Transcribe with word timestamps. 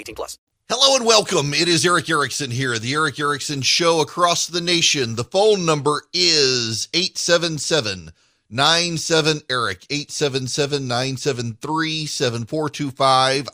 18 0.00 0.14
plus. 0.14 0.38
Hello 0.68 0.96
and 0.96 1.04
welcome. 1.04 1.52
It 1.52 1.68
is 1.68 1.84
Erick 1.84 2.08
Erickson 2.08 2.50
here, 2.50 2.78
the 2.78 2.94
Erick 2.94 3.18
Erickson 3.18 3.60
Show 3.60 4.00
across 4.00 4.46
the 4.46 4.60
nation. 4.60 5.16
The 5.16 5.24
phone 5.24 5.66
number 5.66 6.02
is 6.12 6.88
877 6.94 8.12
97 8.48 9.40
Eric 9.50 9.84
877 9.90 10.88
973 10.88 12.06
7425. 12.06 13.48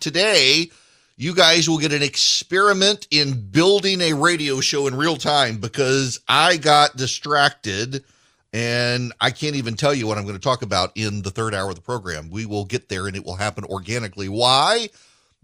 Today, 0.00 0.70
you 1.16 1.34
guys 1.34 1.68
will 1.68 1.78
get 1.78 1.92
an 1.92 2.02
experiment 2.02 3.06
in 3.10 3.48
building 3.50 4.00
a 4.00 4.12
radio 4.12 4.60
show 4.60 4.86
in 4.86 4.94
real 4.94 5.16
time 5.16 5.58
because 5.58 6.20
I 6.28 6.58
got 6.58 6.96
distracted 6.96 8.04
and 8.52 9.12
I 9.20 9.30
can't 9.30 9.56
even 9.56 9.76
tell 9.76 9.94
you 9.94 10.06
what 10.06 10.18
I'm 10.18 10.24
going 10.24 10.36
to 10.36 10.40
talk 10.40 10.62
about 10.62 10.92
in 10.94 11.22
the 11.22 11.30
third 11.30 11.54
hour 11.54 11.70
of 11.70 11.76
the 11.76 11.80
program. 11.82 12.30
We 12.30 12.44
will 12.44 12.64
get 12.64 12.88
there 12.88 13.06
and 13.06 13.16
it 13.16 13.24
will 13.24 13.36
happen 13.36 13.64
organically. 13.64 14.28
Why? 14.28 14.88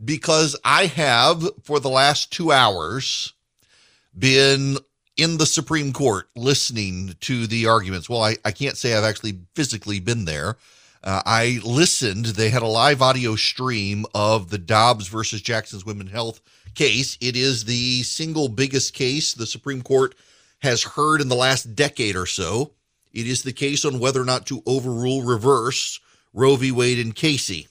Because 0.03 0.57
I 0.65 0.87
have, 0.87 1.48
for 1.62 1.81
the 1.81 1.89
last 1.89 2.33
two 2.33 2.51
hours, 2.51 3.35
been 4.19 4.79
in 5.17 5.39
the 5.39 5.47
Supreme 5.47 5.93
Court 5.93 6.29
listening 6.35 7.15
to 7.21 7.47
the 7.47 7.67
arguments. 7.67 8.09
Well, 8.09 8.23
I, 8.23 8.37
I 8.45 8.51
can't 8.51 8.77
say 8.77 8.95
I've 8.95 9.05
actually 9.05 9.39
physically 9.55 10.01
been 10.01 10.25
there 10.25 10.57
uh, 11.05 11.23
I 11.27 11.61
listened. 11.65 12.27
They 12.27 12.51
had 12.51 12.63
a 12.63 12.67
live 12.67 13.03
audio 13.03 13.35
stream 13.35 14.07
of 14.15 14.51
the 14.51 14.59
Dobbs 14.59 15.09
versus 15.09 15.43
Jackson's 15.43 15.85
Women 15.85 16.07
Health 16.07 16.41
case. 16.75 17.19
It 17.20 17.37
is 17.37 17.65
the 17.65 18.03
single 18.03 18.48
biggest 18.48 18.95
case 18.95 19.35
the 19.35 19.47
Supreme 19.47 19.83
Court 19.83 20.15
has 20.61 20.83
heard 20.83 21.20
in 21.20 21.29
the 21.29 21.35
last 21.35 21.75
decade 21.75 22.15
or 22.15 22.27
so. 22.27 22.73
It 23.13 23.27
is 23.27 23.43
the 23.43 23.53
case 23.53 23.85
on 23.85 23.98
whether 23.98 24.23
or 24.23 24.25
not 24.25 24.47
to 24.47 24.63
overrule 24.65 25.23
reverse 25.23 26.01
Roe 26.33 26.57
v. 26.57 26.70
Wade 26.70 26.98
and 26.98 27.15
Casey. 27.15 27.69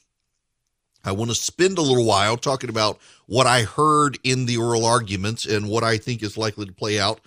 I 1.03 1.11
want 1.13 1.31
to 1.31 1.35
spend 1.35 1.77
a 1.77 1.81
little 1.81 2.05
while 2.05 2.37
talking 2.37 2.69
about 2.69 2.99
what 3.25 3.47
I 3.47 3.63
heard 3.63 4.19
in 4.23 4.45
the 4.45 4.57
oral 4.57 4.85
arguments 4.85 5.45
and 5.45 5.69
what 5.69 5.83
I 5.83 5.97
think 5.97 6.23
is 6.23 6.37
likely 6.37 6.65
to 6.65 6.71
play 6.71 6.99
out. 6.99 7.21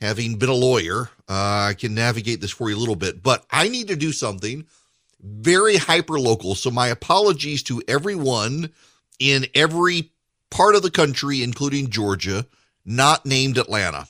Having 0.00 0.36
been 0.36 0.50
a 0.50 0.54
lawyer, 0.54 1.08
uh, 1.28 1.70
I 1.70 1.74
can 1.78 1.94
navigate 1.94 2.42
this 2.42 2.50
for 2.50 2.68
you 2.68 2.76
a 2.76 2.78
little 2.78 2.96
bit, 2.96 3.22
but 3.22 3.46
I 3.50 3.68
need 3.68 3.88
to 3.88 3.96
do 3.96 4.12
something 4.12 4.66
very 5.22 5.76
hyper 5.76 6.20
local. 6.20 6.54
So 6.54 6.70
my 6.70 6.88
apologies 6.88 7.62
to 7.64 7.82
everyone 7.88 8.72
in 9.18 9.46
every 9.54 10.10
part 10.50 10.74
of 10.74 10.82
the 10.82 10.90
country, 10.90 11.42
including 11.42 11.88
Georgia, 11.88 12.46
not 12.84 13.24
named 13.24 13.56
Atlanta. 13.56 14.06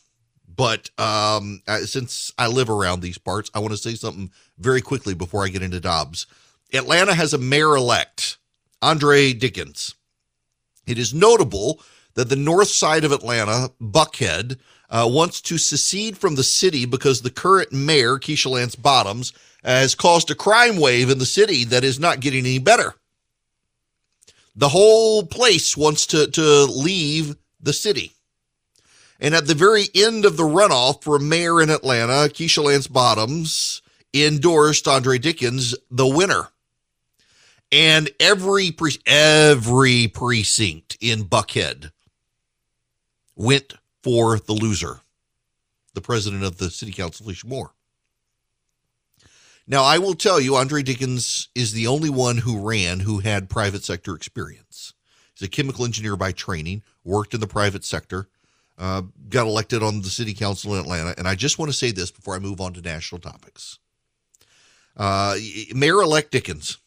But 0.57 0.91
um, 0.99 1.63
since 1.85 2.33
I 2.39 2.49
live 2.49 2.71
around 2.71 3.01
these 3.01 3.19
parts, 3.19 3.51
I 3.55 3.61
want 3.61 3.73
to 3.73 3.79
say 3.79 3.95
something 3.95 4.33
very 4.59 4.81
quickly 4.81 5.15
before 5.15 5.45
I 5.45 5.49
get 5.49 5.63
into 5.63 5.81
Dobbs. 5.81 6.27
Atlanta 6.73 7.15
has 7.15 7.33
a 7.33 7.39
mayor 7.39 7.77
elect, 7.77 8.26
Andre 8.83 9.33
Dickens. 9.33 9.95
It 10.87 10.99
is 10.99 11.15
notable 11.15 11.81
that 12.15 12.29
the 12.29 12.37
north 12.37 12.69
side 12.69 13.05
of 13.05 13.13
Atlanta, 13.13 13.71
Buckhead, 13.81 14.59
uh, 14.89 15.09
wants 15.11 15.41
to 15.43 15.59
secede 15.59 16.17
from 16.17 16.35
the 16.35 16.45
city 16.45 16.87
because 16.87 17.21
the 17.21 17.31
current 17.31 17.73
mayor, 17.73 18.19
Keisha 18.19 18.51
Lance 18.51 18.77
Bottoms, 18.77 19.33
has 19.65 19.95
caused 19.95 20.31
a 20.31 20.35
crime 20.35 20.79
wave 20.79 21.11
in 21.11 21.19
the 21.19 21.27
city 21.27 21.65
that 21.65 21.85
is 21.85 21.99
not 21.99 22.21
getting 22.21 22.47
any 22.47 22.59
better. 22.59 22.95
The 24.55 24.69
whole 24.69 25.27
place 25.27 25.77
wants 25.77 26.07
to, 26.09 26.29
to 26.29 26.65
leave 26.65 27.37
the 27.61 27.73
city. 27.73 28.13
And 29.19 29.35
at 29.35 29.47
the 29.47 29.55
very 29.55 29.89
end 29.95 30.25
of 30.25 30.37
the 30.37 30.45
runoff 30.45 31.03
for 31.03 31.19
mayor 31.19 31.61
in 31.61 31.71
Atlanta, 31.71 32.31
Keisha 32.33 32.63
Lance 32.63 32.87
Bottoms 32.87 33.83
endorsed 34.15 34.87
Andre 34.87 35.19
Dickens, 35.19 35.75
the 35.91 36.07
winner. 36.07 36.49
And 37.73 38.11
every 38.21 38.71
pre- 38.71 39.01
every 39.07 40.09
precinct 40.09 40.97
in 41.01 41.25
Buckhead 41.25 41.91
went 43.35 43.75
for 44.03 44.39
the 44.39 44.53
loser, 44.53 45.01
the 45.95 46.01
president 46.01 46.45
of 46.45 46.59
the 46.59 46.71
city 46.71 46.93
council, 46.93 47.25
Felicia 47.25 47.47
Moore. 47.47 47.73
Now, 49.67 49.83
I 49.83 49.99
will 49.99 50.15
tell 50.15 50.41
you, 50.41 50.55
Andre 50.55 50.83
Dickens 50.83 51.49
is 51.55 51.73
the 51.73 51.89
only 51.89 52.09
one 52.09 52.39
who 52.39 52.61
ran 52.61 53.01
who 53.01 53.19
had 53.19 53.51
private 53.51 53.85
sector 53.85 54.15
experience. 54.15 54.95
He's 55.35 55.49
a 55.49 55.51
chemical 55.51 55.85
engineer 55.85 56.17
by 56.17 56.31
training, 56.31 56.83
worked 57.05 57.35
in 57.35 57.41
the 57.41 57.49
private 57.49 57.85
sector, 57.85 58.29
uh, 58.79 59.03
got 59.29 59.47
elected 59.47 59.83
on 59.83 60.03
the 60.03 60.09
city 60.09 60.35
council 60.35 60.75
in 60.75 60.81
Atlanta. 60.81 61.15
And 61.19 61.27
I 61.27 61.35
just 61.35 61.59
want 61.59 61.71
to 61.71 61.77
say 61.77 61.91
this 61.91 62.13
before 62.13 62.37
I 62.37 62.39
move 62.39 62.61
on 62.61 62.75
to 62.75 62.81
national 62.81 63.21
topics. 63.21 63.79
Uh, 64.97 65.37
Mayor 65.75 66.01
elect 66.01 66.31
Dickens, 66.31 66.79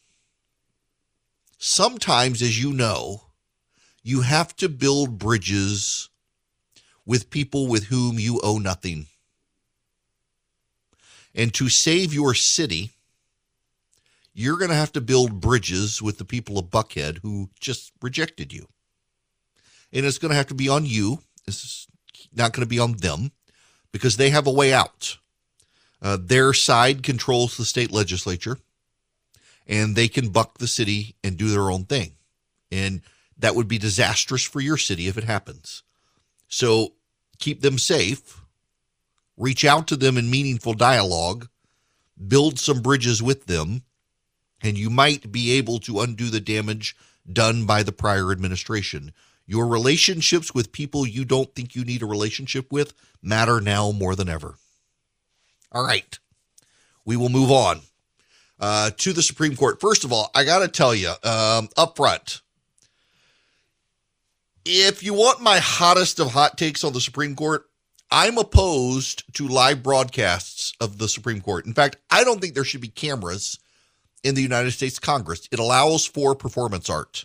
sometimes, 1.60 2.40
as 2.42 2.60
you 2.60 2.72
know, 2.72 3.22
you 4.02 4.22
have 4.22 4.56
to 4.56 4.68
build 4.68 5.18
bridges 5.18 6.08
with 7.06 7.30
people 7.30 7.68
with 7.68 7.84
whom 7.84 8.18
you 8.18 8.40
owe 8.42 8.58
nothing. 8.58 9.06
And 11.34 11.54
to 11.54 11.68
save 11.68 12.12
your 12.12 12.34
city, 12.34 12.90
you're 14.32 14.56
going 14.56 14.70
to 14.70 14.76
have 14.76 14.92
to 14.92 15.00
build 15.00 15.40
bridges 15.40 16.00
with 16.02 16.18
the 16.18 16.24
people 16.24 16.58
of 16.58 16.70
Buckhead 16.70 17.18
who 17.18 17.50
just 17.60 17.92
rejected 18.00 18.52
you. 18.52 18.66
And 19.92 20.06
it's 20.06 20.18
going 20.18 20.30
to 20.30 20.36
have 20.36 20.48
to 20.48 20.54
be 20.54 20.68
on 20.68 20.86
you. 20.86 21.20
It's 21.46 21.86
not 22.34 22.52
going 22.52 22.64
to 22.64 22.68
be 22.68 22.78
on 22.78 22.94
them 22.94 23.32
because 23.92 24.16
they 24.16 24.30
have 24.30 24.46
a 24.46 24.52
way 24.52 24.72
out. 24.72 25.18
Uh, 26.00 26.16
their 26.18 26.54
side 26.54 27.02
controls 27.02 27.56
the 27.56 27.64
state 27.66 27.92
legislature 27.92 28.58
and 29.70 29.96
they 29.96 30.08
can 30.08 30.28
buck 30.28 30.58
the 30.58 30.66
city 30.66 31.16
and 31.24 31.38
do 31.38 31.48
their 31.48 31.70
own 31.70 31.84
thing. 31.84 32.12
And 32.70 33.00
that 33.38 33.54
would 33.54 33.68
be 33.68 33.78
disastrous 33.78 34.44
for 34.44 34.60
your 34.60 34.76
city 34.76 35.08
if 35.08 35.16
it 35.16 35.24
happens. 35.24 35.82
So 36.48 36.92
keep 37.38 37.62
them 37.62 37.78
safe 37.78 38.40
reach 39.40 39.64
out 39.64 39.88
to 39.88 39.96
them 39.96 40.18
in 40.18 40.30
meaningful 40.30 40.74
dialogue, 40.74 41.48
build 42.28 42.58
some 42.58 42.82
bridges 42.82 43.22
with 43.22 43.46
them, 43.46 43.82
and 44.62 44.76
you 44.76 44.90
might 44.90 45.32
be 45.32 45.52
able 45.52 45.78
to 45.80 46.00
undo 46.00 46.28
the 46.28 46.40
damage 46.40 46.94
done 47.32 47.64
by 47.64 47.82
the 47.82 47.90
prior 47.90 48.30
administration. 48.30 49.12
Your 49.46 49.66
relationships 49.66 50.54
with 50.54 50.72
people 50.72 51.06
you 51.06 51.24
don't 51.24 51.52
think 51.54 51.74
you 51.74 51.84
need 51.84 52.02
a 52.02 52.06
relationship 52.06 52.70
with 52.70 52.92
matter 53.22 53.60
now 53.60 53.90
more 53.90 54.14
than 54.14 54.28
ever. 54.28 54.56
All 55.72 55.84
right, 55.84 56.18
we 57.06 57.16
will 57.16 57.30
move 57.30 57.50
on 57.50 57.80
uh, 58.60 58.90
to 58.98 59.12
the 59.12 59.22
Supreme 59.22 59.56
Court. 59.56 59.80
First 59.80 60.04
of 60.04 60.12
all, 60.12 60.30
I 60.34 60.44
got 60.44 60.60
to 60.60 60.68
tell 60.68 60.94
you 60.94 61.12
um, 61.24 61.68
up 61.76 61.96
front 61.96 62.42
if 64.64 65.02
you 65.02 65.14
want 65.14 65.40
my 65.40 65.58
hottest 65.58 66.20
of 66.20 66.32
hot 66.32 66.58
takes 66.58 66.84
on 66.84 66.92
the 66.92 67.00
Supreme 67.00 67.34
Court, 67.34 67.64
I'm 68.10 68.38
opposed 68.38 69.32
to 69.34 69.48
live 69.48 69.82
broadcasts 69.82 70.74
of 70.80 70.98
the 70.98 71.08
Supreme 71.08 71.40
Court. 71.40 71.66
In 71.66 71.74
fact, 71.74 71.96
I 72.10 72.24
don't 72.24 72.40
think 72.40 72.54
there 72.54 72.64
should 72.64 72.80
be 72.80 72.88
cameras 72.88 73.58
in 74.22 74.34
the 74.34 74.42
United 74.42 74.72
States 74.72 74.98
Congress. 74.98 75.48
It 75.50 75.58
allows 75.58 76.06
for 76.06 76.34
performance 76.34 76.90
art. 76.90 77.24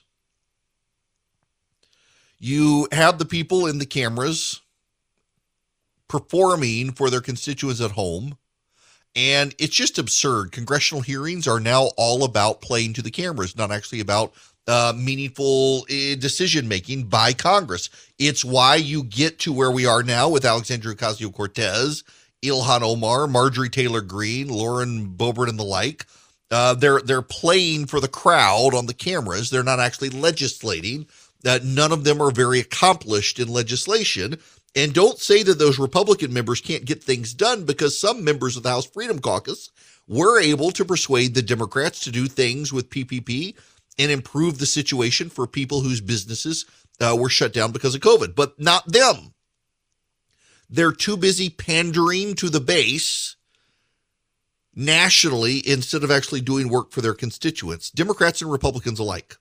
You 2.39 2.87
have 2.91 3.17
the 3.17 3.25
people 3.25 3.65
in 3.65 3.79
the 3.79 3.85
cameras 3.85 4.61
performing 6.07 6.91
for 6.91 7.09
their 7.09 7.21
constituents 7.21 7.81
at 7.81 7.91
home. 7.91 8.37
And 9.15 9.55
it's 9.59 9.75
just 9.75 9.97
absurd. 9.97 10.51
Congressional 10.51 11.01
hearings 11.01 11.47
are 11.47 11.59
now 11.59 11.91
all 11.97 12.23
about 12.23 12.61
playing 12.61 12.93
to 12.93 13.01
the 13.01 13.11
cameras, 13.11 13.55
not 13.55 13.71
actually 13.71 14.01
about 14.01 14.33
uh, 14.67 14.93
meaningful 14.95 15.83
uh, 15.83 16.15
decision 16.15 16.67
making 16.67 17.03
by 17.03 17.33
Congress. 17.33 17.89
It's 18.19 18.43
why 18.43 18.75
you 18.75 19.03
get 19.03 19.39
to 19.39 19.53
where 19.53 19.71
we 19.71 19.85
are 19.85 20.03
now 20.03 20.29
with 20.29 20.43
Alexandria 20.43 20.95
Ocasio 20.95 21.33
Cortez, 21.33 22.03
Ilhan 22.43 22.81
Omar, 22.81 23.27
Marjorie 23.27 23.69
Taylor 23.69 24.01
Greene, 24.01 24.49
Lauren 24.49 25.07
Boebert, 25.07 25.49
and 25.49 25.59
the 25.59 25.63
like. 25.63 26.05
Uh, 26.51 26.73
they're 26.73 27.01
they're 27.01 27.21
playing 27.21 27.87
for 27.87 27.99
the 27.99 28.07
crowd 28.07 28.73
on 28.75 28.85
the 28.85 28.93
cameras. 28.93 29.49
They're 29.49 29.63
not 29.63 29.79
actually 29.79 30.09
legislating. 30.09 31.07
Uh, 31.45 31.59
none 31.63 31.91
of 31.91 32.03
them 32.03 32.21
are 32.21 32.31
very 32.31 32.59
accomplished 32.59 33.39
in 33.39 33.47
legislation. 33.47 34.37
And 34.75 34.93
don't 34.93 35.19
say 35.19 35.41
that 35.43 35.57
those 35.57 35.79
Republican 35.79 36.33
members 36.33 36.59
can't 36.59 36.85
get 36.85 37.01
things 37.01 37.33
done 37.33 37.63
because 37.63 37.97
some 37.97 38.23
members 38.23 38.57
of 38.57 38.63
the 38.63 38.69
House 38.69 38.85
Freedom 38.85 39.19
Caucus 39.19 39.71
were 40.07 40.39
able 40.39 40.71
to 40.71 40.83
persuade 40.83 41.33
the 41.33 41.41
Democrats 41.41 42.01
to 42.01 42.11
do 42.11 42.27
things 42.27 42.73
with 42.73 42.89
PPP 42.89 43.55
and 43.97 44.11
improve 44.11 44.59
the 44.59 44.65
situation 44.65 45.29
for 45.29 45.47
people 45.47 45.81
whose 45.81 46.01
businesses 46.01 46.65
uh, 46.99 47.15
were 47.17 47.29
shut 47.29 47.53
down 47.53 47.71
because 47.71 47.95
of 47.95 48.01
COVID, 48.01 48.35
but 48.35 48.59
not 48.59 48.91
them. 48.91 49.33
They're 50.69 50.91
too 50.91 51.15
busy 51.15 51.49
pandering 51.49 52.35
to 52.35 52.49
the 52.49 52.59
base 52.59 53.37
nationally 54.75 55.65
instead 55.65 56.03
of 56.03 56.11
actually 56.11 56.41
doing 56.41 56.67
work 56.67 56.91
for 56.91 56.99
their 56.99 57.13
constituents, 57.13 57.89
Democrats 57.89 58.41
and 58.41 58.51
Republicans 58.51 58.99
alike. 58.99 59.37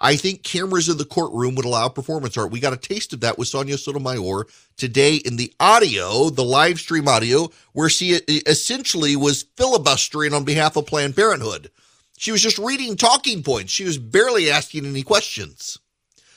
I 0.00 0.16
think 0.16 0.42
cameras 0.42 0.88
in 0.88 0.98
the 0.98 1.04
courtroom 1.04 1.54
would 1.54 1.64
allow 1.64 1.88
performance 1.88 2.36
art. 2.36 2.50
We 2.50 2.60
got 2.60 2.72
a 2.72 2.76
taste 2.76 3.12
of 3.12 3.20
that 3.20 3.38
with 3.38 3.48
Sonia 3.48 3.78
Sotomayor 3.78 4.46
today 4.76 5.16
in 5.16 5.36
the 5.36 5.52
audio, 5.58 6.30
the 6.30 6.44
live 6.44 6.78
stream 6.78 7.08
audio, 7.08 7.50
where 7.72 7.88
she 7.88 8.12
essentially 8.46 9.16
was 9.16 9.44
filibustering 9.56 10.32
on 10.32 10.44
behalf 10.44 10.76
of 10.76 10.86
Planned 10.86 11.16
Parenthood. 11.16 11.70
She 12.16 12.32
was 12.32 12.42
just 12.42 12.58
reading 12.58 12.96
talking 12.96 13.42
points. 13.42 13.72
She 13.72 13.84
was 13.84 13.98
barely 13.98 14.50
asking 14.50 14.86
any 14.86 15.02
questions. 15.02 15.78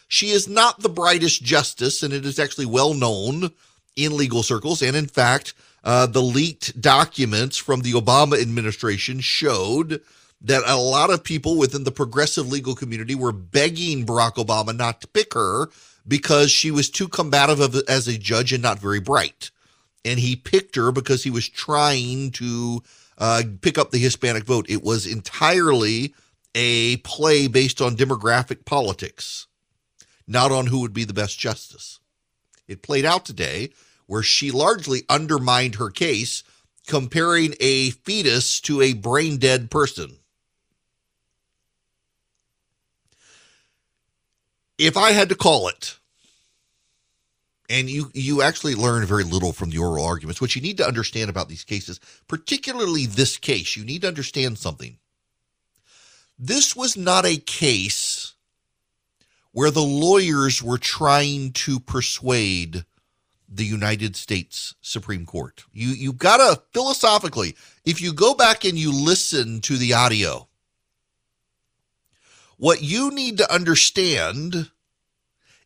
She 0.08 0.30
is 0.30 0.48
not 0.48 0.82
the 0.82 0.90
brightest 0.90 1.44
justice, 1.44 2.04
and 2.04 2.14
it 2.14 2.26
is 2.26 2.38
actually 2.38 2.66
well 2.66 2.94
known 2.94 3.52
in 3.96 4.18
legal 4.18 4.44
circles. 4.44 4.82
And 4.82 4.96
in 4.96 5.08
fact, 5.08 5.54
uh, 5.84 6.06
the 6.06 6.22
leaked 6.22 6.80
documents 6.80 7.58
from 7.58 7.82
the 7.82 7.94
Obama 7.94 8.40
administration 8.42 9.20
showed 9.20 10.02
that 10.44 10.64
a 10.66 10.76
lot 10.76 11.12
of 11.12 11.24
people 11.24 11.58
within 11.58 11.84
the 11.84 11.92
progressive 11.92 12.48
legal 12.48 12.76
community 12.76 13.16
were 13.16 13.32
begging 13.32 14.06
Barack 14.06 14.36
Obama 14.36 14.76
not 14.76 15.02
to 15.02 15.08
pick 15.08 15.34
her 15.34 15.68
because 16.08 16.52
she 16.52 16.72
was 16.72 16.90
too 16.90 17.08
combative 17.08 17.76
as 17.88 18.08
a 18.08 18.18
judge 18.18 18.52
and 18.52 18.64
not 18.64 18.80
very 18.80 19.00
bright. 19.00 19.52
And 20.04 20.20
he 20.20 20.36
picked 20.36 20.76
her 20.76 20.92
because 20.92 21.24
he 21.24 21.30
was 21.30 21.48
trying 21.48 22.32
to 22.32 22.82
uh, 23.20 23.44
pick 23.62 23.78
up 23.78 23.92
the 23.92 24.00
Hispanic 24.00 24.46
vote. 24.46 24.66
It 24.68 24.84
was 24.84 25.06
entirely 25.06 26.16
a 26.56 26.98
play 26.98 27.48
based 27.48 27.80
on 27.80 27.96
demographic 27.96 28.66
politics, 28.66 29.46
not 30.28 30.52
on 30.52 30.68
who 30.68 30.80
would 30.80 30.94
be 30.94 31.04
the 31.04 31.14
best 31.14 31.38
justice. 31.38 32.00
It 32.68 32.82
played 32.82 33.06
out 33.06 33.26
today 33.26 33.70
where 34.08 34.24
she 34.24 34.50
largely 34.50 35.04
undermined 35.08 35.76
her 35.76 35.90
case, 35.90 36.44
comparing 36.88 37.54
a 37.60 37.92
fetus 37.92 38.60
to 38.62 38.82
a 38.82 38.94
brain 38.94 39.38
dead 39.38 39.70
person. 39.70 40.18
If 44.82 44.98
I 44.98 45.12
had 45.12 45.30
to 45.30 45.36
call 45.36 45.68
it, 45.68 45.98
and 47.70 47.88
you 47.88 48.10
you 48.14 48.42
actually 48.42 48.74
learn 48.74 49.06
very 49.06 49.24
little 49.24 49.54
from 49.54 49.70
the 49.70 49.78
oral 49.78 50.04
arguments, 50.04 50.42
what 50.42 50.56
you 50.56 50.62
need 50.62 50.78
to 50.78 50.88
understand 50.88 51.30
about 51.30 51.50
these 51.50 51.64
cases, 51.64 52.00
particularly 52.28 53.06
this 53.06 53.38
case, 53.38 53.78
you 53.78 53.86
need 53.86 54.02
to 54.02 54.08
understand 54.08 54.58
something. 54.58 54.98
This 56.40 56.76
was 56.76 56.98
not 56.98 57.26
a 57.28 57.38
case 57.38 58.34
where 59.52 59.70
the 59.70 59.84
lawyers 59.84 60.64
were 60.64 60.80
trying 60.80 61.52
to 61.52 61.80
persuade 61.80 62.84
the 63.48 63.66
United 63.66 64.16
States 64.16 64.74
Supreme 64.82 65.28
Court. 65.28 65.64
You 65.72 65.90
you 65.90 66.12
gotta 66.12 66.64
philosophically, 66.74 67.56
if 67.86 68.02
you 68.02 68.14
go 68.14 68.34
back 68.34 68.66
and 68.66 68.80
you 68.80 68.92
listen 68.92 69.62
to 69.62 69.78
the 69.78 69.94
audio, 69.94 70.48
what 72.62 72.84
you 72.84 73.10
need 73.10 73.40
to 73.40 73.52
understand 73.52 74.70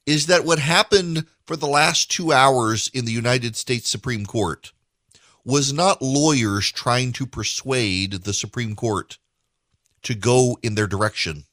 is 0.05 0.27
that 0.27 0.45
what 0.45 0.59
happened 0.59 1.25
for 1.43 1.57
the 1.57 1.67
last 1.67 2.09
two 2.09 2.31
hours 2.31 2.89
in 2.93 3.03
the 3.03 3.11
United 3.11 3.57
States 3.57 3.89
Supreme 3.89 4.25
Court 4.25 4.71
was 5.43 5.73
not 5.73 6.01
lawyers 6.01 6.71
trying 6.71 7.11
to 7.11 7.25
persuade 7.25 8.23
the 8.23 8.31
Supreme 8.31 8.77
Court 8.77 9.17
to 10.03 10.15
go 10.15 10.57
in 10.63 10.75
their 10.75 10.87
direction. 10.87 11.43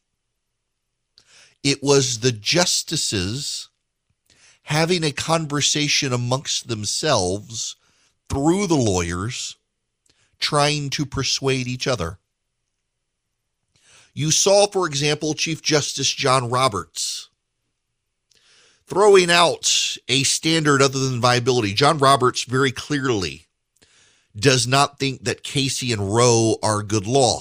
It 1.64 1.82
was 1.82 2.20
the 2.20 2.30
justices 2.30 3.68
having 4.62 5.02
a 5.02 5.10
conversation 5.10 6.12
amongst 6.12 6.68
themselves 6.68 7.74
through 8.28 8.68
the 8.68 8.76
lawyers, 8.76 9.56
trying 10.38 10.88
to 10.90 11.04
persuade 11.04 11.66
each 11.66 11.88
other. 11.88 12.20
You 14.14 14.30
saw, 14.30 14.66
for 14.66 14.86
example, 14.86 15.34
Chief 15.34 15.62
Justice 15.62 16.12
John 16.12 16.50
Roberts 16.50 17.28
throwing 18.86 19.30
out 19.30 19.96
a 20.08 20.22
standard 20.22 20.82
other 20.82 20.98
than 20.98 21.20
viability. 21.20 21.72
John 21.72 21.96
Roberts 21.96 22.44
very 22.44 22.72
clearly 22.72 23.46
does 24.36 24.66
not 24.66 24.98
think 24.98 25.24
that 25.24 25.42
Casey 25.42 25.92
and 25.92 26.14
Roe 26.14 26.56
are 26.62 26.82
good 26.82 27.06
law. 27.06 27.40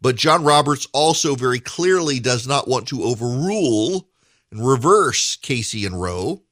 But 0.00 0.16
John 0.16 0.44
Roberts 0.44 0.86
also 0.92 1.34
very 1.34 1.60
clearly 1.60 2.20
does 2.20 2.46
not 2.46 2.68
want 2.68 2.88
to 2.88 3.02
overrule 3.02 4.08
and 4.50 4.66
reverse 4.66 5.36
Casey 5.36 5.86
and 5.86 6.00
Roe. 6.00 6.42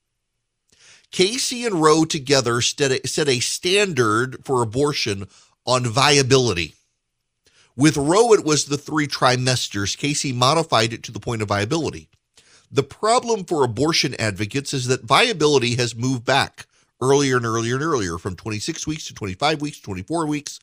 Casey 1.11 1.67
and 1.67 1.83
Roe 1.83 2.05
together 2.05 2.63
set 2.63 2.91
a 3.29 3.41
standard 3.41 4.45
for 4.45 4.63
abortion 4.63 5.29
on 5.67 5.87
viability. 5.87 6.75
With 7.77 7.97
Roe, 7.97 8.33
it 8.33 8.45
was 8.45 8.67
the 8.67 8.79
three 8.79 9.07
trimesters. 9.07 9.97
Casey 9.99 10.33
modified 10.33 10.93
it 10.93 11.03
to 11.05 11.13
the 11.13 11.21
point 11.21 11.43
of 11.43 11.49
viability. 11.49 12.09
The 12.71 12.83
problem 12.83 13.45
for 13.45 13.65
abortion 13.65 14.15
advocates 14.19 14.73
is 14.73 14.87
that 14.87 15.05
viability 15.05 15.75
has 15.77 15.95
moved 15.95 16.25
back 16.25 16.67
earlier 17.01 17.37
and 17.37 17.47
earlier 17.47 17.75
and 17.75 17.85
earlier 17.85 18.19
from 18.19 18.37
26 18.37 18.87
weeks 18.87 19.05
to 19.07 19.15
25 19.15 19.61
weeks, 19.61 19.81
24 19.81 20.27
weeks 20.27 20.61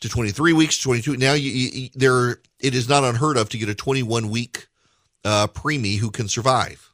to 0.00 0.08
23 0.08 0.52
weeks, 0.52 0.78
22. 0.78 1.16
Now 1.16 1.34
you, 1.34 1.50
you, 1.50 1.88
there, 1.94 2.40
it 2.60 2.74
is 2.74 2.88
not 2.88 3.04
unheard 3.04 3.36
of 3.36 3.48
to 3.50 3.58
get 3.58 3.68
a 3.68 3.74
21 3.74 4.30
week 4.30 4.66
uh, 5.24 5.46
preemie 5.48 5.98
who 5.98 6.10
can 6.10 6.28
survive. 6.28 6.92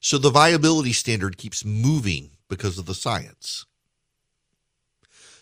So 0.00 0.18
the 0.18 0.30
viability 0.30 0.92
standard 0.92 1.38
keeps 1.38 1.64
moving 1.64 2.30
because 2.48 2.78
of 2.78 2.86
the 2.86 2.94
science. 2.94 3.66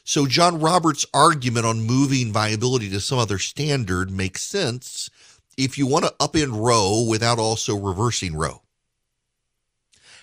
So 0.05 0.27
John 0.27 0.61
Roberts' 0.61 1.07
argument 1.15 1.67
on 1.67 1.83
moving 1.83 2.33
viability 2.33 2.91
to 2.91 3.01
some 3.01 3.19
other 3.19 3.39
standard 3.39 4.11
makes 4.11 4.43
sense 4.43 5.11
if 5.57 5.77
you 5.79 5.87
want 5.87 6.05
to 6.07 6.15
upend 6.19 6.59
Roe 6.61 7.05
without 7.09 7.39
also 7.39 7.77
reversing 7.77 8.35
Roe. 8.35 8.63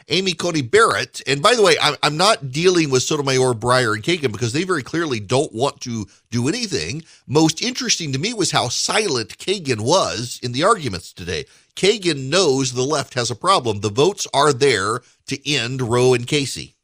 Amy 0.10 0.32
Coney 0.34 0.62
Barrett, 0.62 1.22
and 1.28 1.42
by 1.42 1.54
the 1.54 1.62
way, 1.62 1.76
I'm 2.02 2.16
not 2.16 2.50
dealing 2.50 2.90
with 2.90 3.04
Sotomayor, 3.04 3.54
Breyer, 3.56 3.94
and 3.94 4.02
Kagan 4.02 4.32
because 4.32 4.54
they 4.54 4.64
very 4.64 4.82
clearly 4.82 5.20
don't 5.20 5.54
want 5.54 5.82
to 5.82 6.06
do 6.32 6.48
anything. 6.48 7.04
Most 7.28 7.62
interesting 7.62 8.14
to 8.14 8.20
me 8.20 8.34
was 8.34 8.52
how 8.52 8.70
silent 8.70 9.38
Kagan 9.38 9.82
was 9.82 10.40
in 10.42 10.54
the 10.54 10.64
arguments 10.64 11.12
today. 11.12 11.46
Kagan 11.76 12.30
knows 12.30 12.72
the 12.72 12.84
left 12.84 13.16
has 13.16 13.30
a 13.30 13.36
problem. 13.36 13.82
The 13.82 13.90
votes 13.90 14.26
are 14.34 14.54
there 14.54 15.02
to 15.26 15.50
end 15.50 15.82
Roe 15.82 16.14
and 16.14 16.26
Casey. 16.26 16.76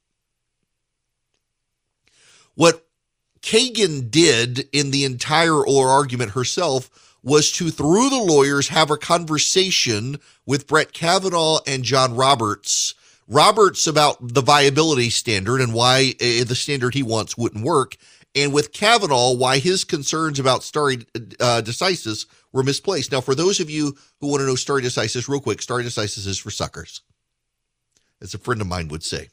What 2.56 2.83
Kagan 3.44 4.10
did 4.10 4.68
in 4.72 4.92
the 4.92 5.04
entire 5.04 5.56
oral 5.58 5.92
argument 5.92 6.32
herself 6.32 6.90
was 7.22 7.52
to, 7.52 7.70
through 7.70 8.10
the 8.10 8.18
lawyers, 8.18 8.70
have 8.70 8.90
a 8.90 8.98
conversation 8.98 10.18
with 10.46 10.66
Brett 10.66 10.94
Kavanaugh 10.94 11.60
and 11.68 11.84
John 11.84 12.16
Roberts. 12.16 12.96
Roberts 13.28 13.86
about 13.86 14.18
the 14.34 14.42
viability 14.42 15.10
standard 15.10 15.62
and 15.62 15.74
why 15.74 16.14
uh, 16.20 16.44
the 16.44 16.56
standard 16.56 16.94
he 16.94 17.04
wants 17.04 17.38
wouldn't 17.38 17.64
work, 17.64 17.96
and 18.36 18.52
with 18.52 18.74
Kavanaugh, 18.74 19.34
why 19.34 19.60
his 19.60 19.84
concerns 19.84 20.40
about 20.40 20.64
stare 20.64 20.92
uh, 20.92 21.62
decisis 21.64 22.26
were 22.52 22.64
misplaced. 22.64 23.12
Now, 23.12 23.22
for 23.22 23.36
those 23.36 23.60
of 23.60 23.70
you 23.70 23.96
who 24.20 24.28
want 24.28 24.42
to 24.42 24.48
know 24.48 24.56
stare 24.56 24.78
decisis, 24.78 25.28
real 25.28 25.40
quick, 25.40 25.62
stare 25.62 25.80
decisis 25.80 26.28
is 26.28 26.40
for 26.40 26.52
suckers, 26.52 27.02
as 28.22 28.34
a 28.34 28.38
friend 28.38 28.62
of 28.62 28.68
mine 28.68 28.88
would 28.88 29.04
say. 29.04 29.30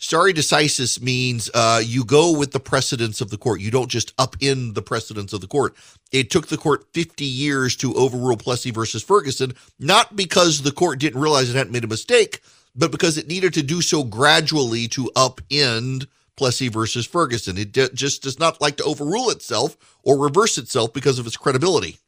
Stare 0.00 0.32
decisis 0.32 0.98
means 0.98 1.50
uh, 1.52 1.82
you 1.84 2.04
go 2.04 2.36
with 2.36 2.52
the 2.52 2.58
precedents 2.58 3.20
of 3.20 3.28
the 3.28 3.36
court. 3.36 3.60
You 3.60 3.70
don't 3.70 3.90
just 3.90 4.16
upend 4.16 4.72
the 4.72 4.80
precedents 4.80 5.34
of 5.34 5.42
the 5.42 5.46
court. 5.46 5.76
It 6.10 6.30
took 6.30 6.46
the 6.46 6.56
court 6.56 6.86
50 6.94 7.26
years 7.26 7.76
to 7.76 7.94
overrule 7.94 8.38
Plessy 8.38 8.70
versus 8.70 9.02
Ferguson, 9.02 9.52
not 9.78 10.16
because 10.16 10.62
the 10.62 10.72
court 10.72 11.00
didn't 11.00 11.20
realize 11.20 11.50
it 11.50 11.56
hadn't 11.56 11.74
made 11.74 11.84
a 11.84 11.86
mistake, 11.86 12.40
but 12.74 12.90
because 12.90 13.18
it 13.18 13.28
needed 13.28 13.52
to 13.52 13.62
do 13.62 13.82
so 13.82 14.02
gradually 14.02 14.88
to 14.88 15.10
upend 15.14 16.06
Plessy 16.34 16.68
versus 16.68 17.04
Ferguson. 17.04 17.58
It 17.58 17.74
just 17.94 18.22
does 18.22 18.38
not 18.38 18.58
like 18.58 18.78
to 18.78 18.84
overrule 18.84 19.28
itself 19.28 19.76
or 20.02 20.16
reverse 20.16 20.56
itself 20.56 20.94
because 20.94 21.18
of 21.18 21.26
its 21.26 21.36
credibility. 21.36 21.98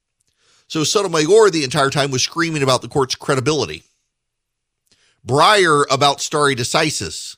So 0.66 0.82
Sotomayor 0.82 1.50
the 1.50 1.62
entire 1.62 1.90
time 1.90 2.10
was 2.10 2.22
screaming 2.22 2.62
about 2.62 2.80
the 2.80 2.88
court's 2.88 3.14
credibility. 3.16 3.82
Breyer 5.26 5.84
about 5.90 6.22
stare 6.22 6.54
decisis 6.56 7.36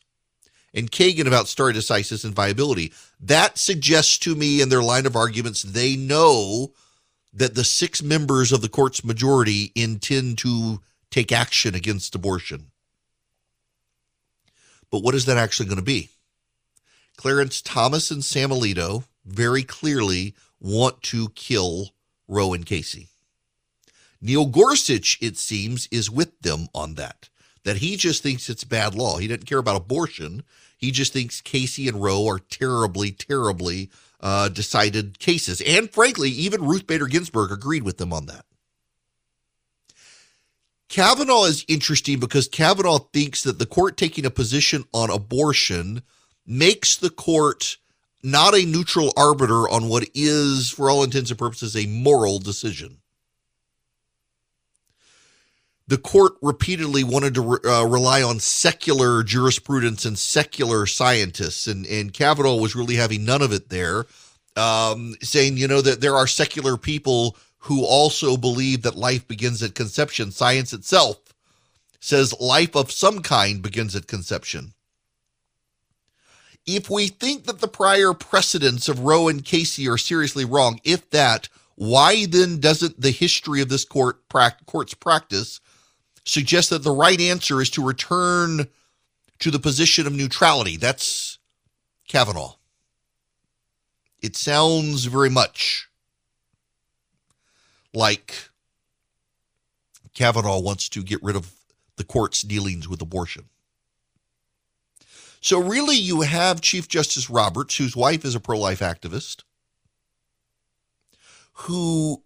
and 0.75 0.91
Kagan 0.91 1.27
about 1.27 1.49
stare 1.49 1.73
decisis 1.73 2.25
and 2.25 2.35
viability. 2.35 2.93
That 3.21 3.57
suggests 3.57 4.19
to 4.19 4.35
me 4.35 4.61
in 4.61 4.69
their 4.69 4.83
line 4.83 5.07
of 5.07 5.17
arguments 5.17 5.63
they 5.63 5.97
know 5.97 6.73
that 7.33 7.55
the 7.55 7.65
six 7.65 8.03
members 8.03 8.53
of 8.53 8.61
the 8.61 8.69
court's 8.69 9.05
majority 9.05 9.73
intend 9.75 10.39
to 10.39 10.81
take 11.11 11.33
action 11.33 11.75
against 11.75 12.15
abortion. 12.15 12.71
But 14.91 15.03
what 15.03 15.15
is 15.15 15.25
that 15.27 15.37
actually 15.37 15.67
going 15.67 15.79
to 15.79 15.83
be? 15.83 16.11
Clarence 17.17 17.63
Thomas 17.63 18.11
and 18.11 18.25
Sam 18.25 18.51
Alito 18.51 19.05
very 19.25 19.63
clearly 19.63 20.35
want 20.61 21.03
to 21.03 21.29
kill 21.31 21.91
Roe 22.29 22.53
and 22.53 22.67
Casey. 22.67 23.09
Neil 24.21 24.47
Gorsuch, 24.47 25.19
it 25.21 25.37
seems, 25.37 25.87
is 25.91 26.11
with 26.11 26.41
them 26.41 26.69
on 26.75 26.95
that. 26.95 27.29
That 27.65 27.79
he 27.79 27.97
just 27.97 28.23
thinks 28.23 28.49
it's 28.49 28.65
bad 28.65 28.95
law. 28.95 29.19
He 29.19 29.27
doesn't 29.27 29.47
care 29.47 29.59
about 29.59 29.77
abortion. 29.77 30.43
He 30.85 30.91
just 30.91 31.15
thinks 31.15 31.41
Casey 31.41 31.89
and 31.89 32.03
Roe 32.03 32.29
are 32.29 32.39
terribly, 32.39 33.11
terribly 33.11 33.91
uh, 34.21 34.51
decided 34.51 35.19
cases. 35.19 35.63
And 35.67 35.91
frankly, 35.91 36.29
even 36.31 36.67
Ruth 36.67 36.87
Bader 36.87 37.07
Ginsburg 37.07 37.51
agreed 37.51 37.85
with 37.85 37.97
them 37.97 38.13
on 38.13 38.27
that. 38.27 38.45
Kavanaugh 40.91 41.45
is 41.45 41.65
interesting 41.69 42.21
because 42.21 42.49
Kavanaugh 42.49 42.99
thinks 42.99 43.43
that 43.45 43.59
the 43.59 43.67
court 43.67 43.97
taking 43.97 44.27
a 44.27 44.31
position 44.31 44.85
on 44.93 45.11
abortion 45.11 46.03
makes 46.47 46.97
the 46.97 47.11
court 47.11 47.79
not 48.23 48.55
a 48.55 48.67
neutral 48.67 49.13
arbiter 49.17 49.69
on 49.69 49.89
what 49.89 50.09
is, 50.15 50.71
for 50.71 50.91
all 50.91 51.03
intents 51.03 51.31
and 51.31 51.39
purposes, 51.39 51.75
a 51.75 51.87
moral 51.87 52.39
decision 52.39 52.99
the 55.87 55.99
court 55.99 56.33
repeatedly 56.41 57.05
wanted 57.05 57.35
to 57.35 57.41
re- 57.43 57.71
uh, 57.71 57.85
rely 57.85 58.23
on 58.23 58.41
secular 58.41 59.23
jurisprudence 59.23 60.05
and 60.05 60.19
secular 60.19 60.87
scientists, 60.87 61.67
and, 61.67 61.87
and 61.87 62.13
Kavanaugh 62.13 62.57
was 62.57 62.75
really 62.75 62.97
having 62.97 63.25
none 63.25 63.43
of 63.43 63.53
it 63.53 63.69
there, 63.69 64.07
um, 64.57 65.15
saying, 65.21 65.57
you 65.57 65.69
know, 65.69 65.83
that 65.83 66.01
there 66.01 66.17
are 66.17 66.27
secular 66.27 66.77
people 66.77 67.37
who 67.59 67.85
also 67.85 68.37
believe 68.37 68.83
that 68.83 68.97
life 68.97 69.27
begins 69.29 69.63
at 69.63 69.75
conception. 69.75 70.31
Science 70.31 70.73
itself 70.73 71.19
says 72.01 72.39
life 72.41 72.77
of 72.77 72.93
some 72.93 73.21
kind 73.21 73.63
begins 73.63 73.97
at 73.97 74.07
conception. 74.07 74.73
If 76.67 76.89
we 76.89 77.09
think 77.09 77.45
that 77.45 77.61
the 77.61 77.69
prior 77.69 78.15
precedents 78.15 78.89
of 78.89 79.01
Roe 79.01 79.29
and 79.29 79.45
Casey 79.45 79.89
are 79.89 79.99
seriously 79.99 80.47
wrong, 80.47 80.81
if 80.85 81.11
that, 81.11 81.49
why 81.75 82.25
then 82.27 82.59
doesn't 82.59 83.01
the 83.01 83.11
history 83.11 83.61
of 83.61 83.69
this 83.69 83.85
court 83.85 84.27
pra- 84.29 84.57
court's 84.67 84.95
practice 84.95 85.61
suggests 86.25 86.71
that 86.71 86.83
the 86.83 86.91
right 86.91 87.21
answer 87.21 87.61
is 87.61 87.71
to 87.71 87.85
return 87.85 88.67
to 89.39 89.51
the 89.51 89.59
position 89.59 90.07
of 90.07 90.13
neutrality. 90.15 90.77
That's 90.77 91.39
Kavanaugh. 92.09 92.55
It 94.23 94.37
sounds 94.37 95.05
very 95.05 95.29
much 95.29 95.89
like 97.93 98.49
Kavanaugh 100.15 100.61
wants 100.61 100.89
to 100.91 101.03
get 101.03 101.23
rid 101.23 101.37
of 101.37 101.53
the 101.97 102.05
court's 102.05 102.43
dealings 102.43 102.89
with 102.89 103.03
abortion. 103.03 103.45
So, 105.41 105.61
really, 105.61 105.97
you 105.97 106.23
have 106.23 106.63
Chief 106.63 106.89
Justice 106.89 107.29
Roberts, 107.29 107.77
whose 107.77 107.95
wife 107.95 108.25
is 108.25 108.35
a 108.35 108.41
pro 108.41 108.59
life 108.59 108.81
activist, 108.81 109.43
who 111.53 112.24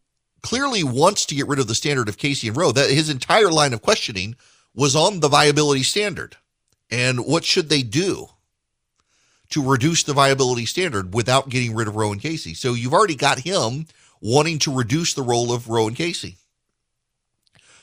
clearly 0.49 0.83
wants 0.83 1.27
to 1.27 1.35
get 1.35 1.47
rid 1.47 1.59
of 1.59 1.67
the 1.67 1.75
standard 1.75 2.09
of 2.09 2.17
Casey 2.17 2.49
and 2.49 2.57
Roe. 2.57 2.73
That 2.73 2.89
his 2.89 3.11
entire 3.11 3.51
line 3.51 3.75
of 3.75 3.83
questioning 3.83 4.35
was 4.75 4.97
on 4.97 5.21
the 5.21 5.29
viability 5.29 5.83
standard. 5.83 6.37
And 6.91 7.27
what 7.27 7.45
should 7.45 7.69
they 7.69 7.83
do 7.83 8.29
to 9.51 9.63
reduce 9.63 10.05
the 10.05 10.15
viability 10.15 10.65
standard 10.65 11.13
without 11.13 11.51
getting 11.51 11.75
rid 11.75 11.87
of 11.87 11.97
Roe 11.97 12.13
and 12.13 12.21
Casey? 12.21 12.55
So 12.55 12.73
you've 12.73 12.95
already 12.95 13.15
got 13.15 13.41
him 13.41 13.89
wanting 14.23 14.59
to 14.61 14.75
reduce 14.75 15.13
the 15.13 15.23
role 15.23 15.53
of 15.53 15.69
Roe 15.69 15.87
and 15.87 15.95
Casey. 15.97 16.37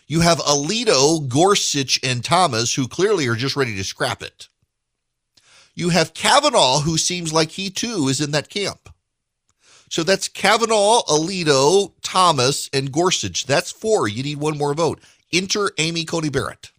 You 0.07 0.21
have 0.21 0.39
Alito, 0.39 1.27
Gorsuch, 1.27 1.99
and 2.03 2.23
Thomas, 2.23 2.73
who 2.73 2.87
clearly 2.87 3.27
are 3.27 3.35
just 3.35 3.55
ready 3.55 3.75
to 3.75 3.83
scrap 3.83 4.23
it. 4.23 4.47
You 5.75 5.89
have 5.89 6.15
Kavanaugh, 6.15 6.79
who 6.79 6.97
seems 6.97 7.31
like 7.31 7.51
he 7.51 7.69
too 7.69 8.07
is 8.07 8.21
in 8.21 8.31
that 8.31 8.49
camp. 8.49 8.89
So 9.95 10.03
that's 10.03 10.27
Kavanaugh, 10.27 11.03
Alito, 11.03 11.93
Thomas, 12.01 12.69
and 12.73 12.91
Gorsuch. 12.91 13.45
That's 13.45 13.71
four. 13.71 14.09
You 14.09 14.23
need 14.23 14.39
one 14.39 14.57
more 14.57 14.73
vote. 14.73 14.99
Enter 15.31 15.71
Amy 15.77 16.03
Coney 16.03 16.27
Barrett. 16.27 16.73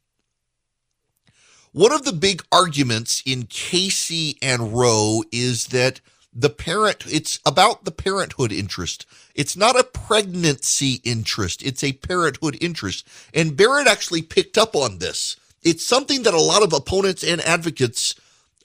One 1.73 1.93
of 1.93 2.05
the 2.05 2.13
big 2.13 2.43
arguments 2.53 3.23
in 3.25 3.45
Casey 3.45 4.37
and 4.43 4.77
Roe 4.77 5.23
is 5.33 5.69
that 5.69 6.03
the 6.31 6.51
parent, 6.51 7.07
it's 7.07 7.41
about 7.47 7.87
the 7.87 7.91
parenthood 7.91 8.53
interest. 8.53 9.07
It's 9.35 9.57
not 9.57 9.81
a 9.81 9.85
pregnancy 9.85 11.01
interest, 11.03 11.63
it's 11.63 11.83
a 11.83 11.95
parenthood 11.95 12.59
interest. 12.61 13.09
And 13.33 13.57
Barrett 13.57 13.89
actually 13.89 14.21
picked 14.21 14.59
up 14.59 14.77
on 14.77 14.99
this. 14.99 15.39
It's 15.63 15.87
something 15.87 16.23
that 16.25 16.35
a 16.35 16.39
lot 16.39 16.63
of 16.63 16.75
opponents 16.75 17.25
and 17.25 17.41
advocates 17.41 18.15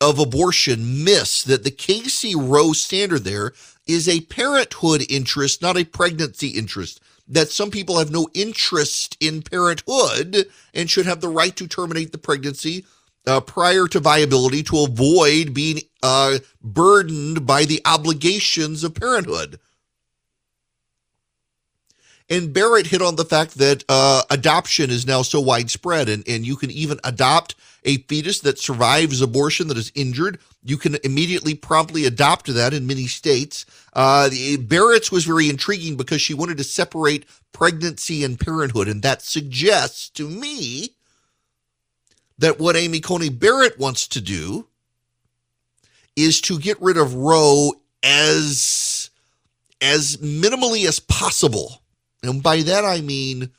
of 0.02 0.20
abortion 0.20 1.04
miss 1.04 1.44
that 1.44 1.64
the 1.64 1.72
Casey 1.72 2.36
Roe 2.36 2.74
standard 2.74 3.24
there 3.24 3.54
is 3.88 4.10
a 4.10 4.22
parenthood 4.22 5.06
interest, 5.10 5.62
not 5.62 5.78
a 5.78 5.86
pregnancy 5.86 6.50
interest. 6.50 7.00
That 7.28 7.50
some 7.50 7.72
people 7.72 8.00
have 8.00 8.12
no 8.12 8.28
interest 8.34 9.16
in 9.22 9.44
parenthood 9.44 10.48
and 10.74 10.90
should 10.90 11.06
have 11.06 11.22
the 11.22 11.30
right 11.30 11.56
to 11.56 11.68
terminate 11.68 12.12
the 12.12 12.18
pregnancy 12.18 12.84
uh, 13.28 13.40
prior 13.40 13.88
to 13.88 14.00
viability 14.00 14.64
to 14.64 14.80
avoid 14.80 15.54
being 15.54 15.82
uh, 16.02 16.40
burdened 16.62 17.46
by 17.46 17.66
the 17.66 17.82
obligations 17.86 18.84
of 18.84 18.96
parenthood. 18.96 19.60
And 22.32 22.54
Barrett 22.54 22.88
hit 22.88 23.02
on 23.02 23.18
the 23.18 23.26
fact 23.26 23.58
that 23.58 23.84
uh, 23.90 24.24
adoption 24.30 24.90
is 24.90 25.06
now 25.06 25.22
so 25.22 25.42
widespread, 25.42 26.08
and, 26.08 26.24
and 26.30 26.46
you 26.46 26.56
can 26.56 26.72
even 26.72 26.98
adopt 27.04 27.56
a 27.84 27.98
fetus 27.98 28.40
that 28.40 28.58
survives 28.58 29.22
abortion 29.22 29.68
that 29.68 29.78
is 29.78 29.92
injured. 29.96 30.40
You 30.64 30.78
can 30.78 30.96
immediately 31.04 31.56
promptly 31.56 32.06
adopt 32.06 32.46
that 32.54 32.74
in 32.74 32.88
many 32.88 33.08
states. 33.08 33.66
Uh, 33.92 34.30
Barrett's 34.62 35.12
was 35.12 35.26
very 35.26 35.50
intriguing 35.50 35.98
because 35.98 36.22
she 36.22 36.34
wanted 36.34 36.58
to 36.60 36.64
separate 36.64 37.26
pregnancy 37.52 38.24
and 38.24 38.40
parenthood, 38.40 38.88
and 38.88 39.02
that 39.02 39.22
suggests 39.22 40.08
to 40.12 40.30
me 40.30 40.96
that 42.38 42.60
what 42.60 42.78
Amy 42.78 43.02
Coney 43.02 43.28
Barrett 43.28 43.78
wants 43.78 44.08
to 44.08 44.22
do 44.22 44.68
is 46.16 46.40
to 46.42 46.58
get 46.58 46.82
rid 46.82 46.96
of 46.96 47.14
Roe 47.14 47.74
as 48.04 49.10
as 49.82 50.16
minimally 50.18 50.88
as 50.88 51.02
possible. 51.02 51.81
And 52.24 52.42
by 52.44 52.62
that 52.62 52.86
I 52.86 53.02
mean 53.02 53.52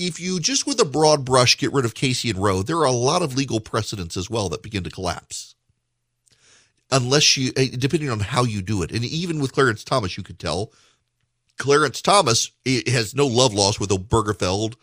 if 0.00 0.18
you 0.18 0.40
just 0.40 0.66
with 0.66 0.80
a 0.80 0.84
broad 0.84 1.24
brush 1.24 1.58
get 1.58 1.72
rid 1.72 1.84
of 1.84 1.94
Casey 1.94 2.30
and 2.30 2.38
Roe, 2.38 2.62
there 2.62 2.78
are 2.78 2.86
a 2.86 2.92
lot 2.92 3.22
of 3.22 3.36
legal 3.36 3.60
precedents 3.60 4.16
as 4.16 4.30
well 4.30 4.48
that 4.48 4.62
begin 4.62 4.82
to 4.84 4.90
collapse. 4.90 5.54
Unless 6.90 7.36
you, 7.36 7.52
eh, 7.56 7.68
depending 7.78 8.10
on 8.10 8.20
how 8.20 8.42
you 8.44 8.62
do 8.62 8.82
it. 8.82 8.90
And 8.90 9.04
even 9.04 9.40
with 9.40 9.52
Clarence 9.52 9.84
Thomas, 9.84 10.16
you 10.16 10.22
could 10.24 10.38
tell 10.38 10.72
Clarence 11.58 12.00
Thomas 12.00 12.50
eh, 12.66 12.80
has 12.90 13.14
no 13.14 13.26
love 13.26 13.52
loss 13.52 13.78
with 13.78 13.90
Obergefell, 13.90 14.74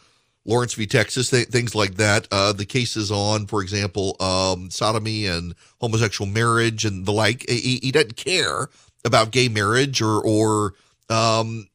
Lawrence 0.45 0.75
v. 0.75 0.85
Texas, 0.85 1.31
th- 1.31 1.47
things 1.47 1.75
like 1.75 1.95
that. 1.95 2.27
Uh, 2.31 2.53
the 2.53 2.65
cases 2.65 3.11
on, 3.11 3.47
for 3.47 3.61
example, 3.61 4.15
um, 4.21 4.69
sodomy 4.69 5.25
and 5.25 5.55
homosexual 5.81 6.29
marriage 6.29 6.85
and 6.85 7.05
the 7.05 7.11
like. 7.11 7.43
Eh, 7.49 7.55
he, 7.55 7.79
he 7.81 7.91
doesn't 7.91 8.15
care 8.15 8.69
about 9.03 9.31
gay 9.31 9.49
marriage 9.49 10.01
or, 10.01 10.21
or, 10.21 10.75
um, 11.09 11.67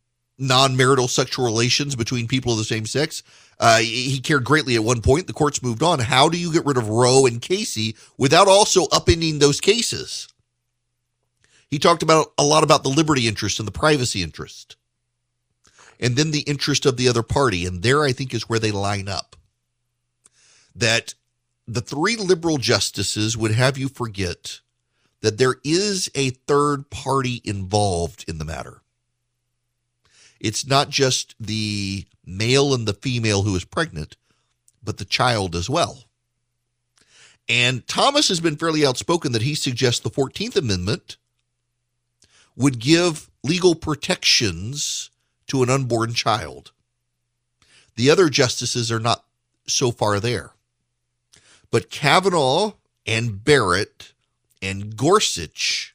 non-marital 0.43 1.09
sexual 1.09 1.45
relations 1.45 1.95
between 1.95 2.27
people 2.27 2.53
of 2.53 2.59
the 2.59 2.65
same 2.65 2.85
sex. 2.85 3.23
Uh, 3.61 3.79
he 3.79 4.19
cared 4.21 4.45
greatly 4.45 4.75
at 4.75 4.83
one 4.83 5.01
point. 5.01 5.29
The 5.29 5.33
courts 5.33 5.63
moved 5.63 5.83
on. 5.83 6.01
How 6.01 6.29
do 6.29 6.37
you 6.37 6.53
get 6.53 6.67
rid 6.67 6.77
of 6.77 6.89
Roe 6.89 7.27
and 7.27 7.41
Casey 7.41 7.95
without 8.19 8.49
also 8.49 8.87
upending 8.87 9.39
those 9.39 9.61
cases? 9.61 10.29
He 11.71 11.79
talked 11.79 12.03
about 12.03 12.33
a 12.37 12.45
lot 12.45 12.65
about 12.65 12.83
the 12.83 12.89
liberty 12.89 13.29
interest 13.29 13.59
and 13.59 13.67
the 13.67 13.73
privacy 13.73 14.23
interest, 14.23 14.77
and 16.01 16.17
then 16.17 16.33
the 16.33 16.41
interest 16.41 16.85
of 16.85 16.97
the 16.97 17.09
other 17.09 17.23
party. 17.23 17.65
And 17.65 17.83
there, 17.83 18.03
I 18.03 18.13
think, 18.13 18.35
is 18.35 18.49
where 18.49 18.59
they 18.59 18.73
line 18.73 19.09
up. 19.09 19.37
That 20.75 21.15
the 21.67 21.81
three 21.81 22.17
liberal 22.17 22.59
justices 22.59 23.37
would 23.37 23.53
have 23.53 23.79
you 23.79 23.89
forget 23.89 24.61
that 25.21 25.39
there 25.39 25.57
is 25.63 26.11
a 26.15 26.31
third 26.31 26.91
party 26.91 27.41
involved 27.45 28.25
in 28.29 28.39
the 28.39 28.45
matter. 28.45 28.82
It's 30.43 30.67
not 30.67 30.91
just 30.91 31.37
the 31.39 32.05
male 32.27 32.75
and 32.75 32.87
the 32.87 32.95
female 32.95 33.43
who 33.43 33.55
is 33.55 33.65
pregnant, 33.65 34.17
but 34.83 34.99
the 34.99 35.05
child 35.05 35.55
as 35.55 35.71
well. 35.71 36.05
And 37.49 37.87
Thomas 37.87 38.29
has 38.29 38.41
been 38.41 38.57
fairly 38.57 38.85
outspoken 38.85 39.31
that 39.33 39.43
he 39.43 39.55
suggests 39.55 40.01
the 40.01 40.11
14th 40.11 40.57
Amendment 40.57 41.17
would 42.57 42.81
give 42.81 43.31
legal 43.45 43.77
protections 43.77 45.11
to 45.47 45.63
an 45.63 45.71
unborn 45.71 46.13
child. 46.13 46.73
The 47.95 48.11
other 48.11 48.29
justices 48.29 48.91
are 48.91 49.01
not 49.01 49.25
so 49.67 49.93
far 49.93 50.19
there. 50.19 50.53
But 51.71 51.89
Kavanaugh 51.89 52.73
and 53.07 53.45
Barrett 53.45 54.13
and 54.61 54.97
Gorsuch 54.97 55.95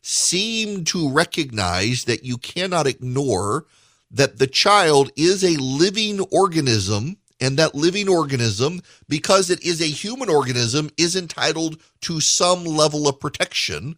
seem 0.00 0.84
to 0.84 1.10
recognize 1.10 2.04
that 2.04 2.24
you 2.24 2.38
cannot 2.38 2.86
ignore 2.86 3.66
that 4.10 4.38
the 4.38 4.46
child 4.46 5.10
is 5.16 5.44
a 5.44 5.60
living 5.60 6.20
organism 6.30 7.16
and 7.40 7.58
that 7.58 7.74
living 7.74 8.08
organism 8.08 8.80
because 9.08 9.50
it 9.50 9.62
is 9.62 9.80
a 9.80 9.86
human 9.86 10.28
organism 10.28 10.90
is 10.96 11.14
entitled 11.14 11.80
to 12.00 12.20
some 12.20 12.64
level 12.64 13.08
of 13.08 13.20
protection 13.20 13.96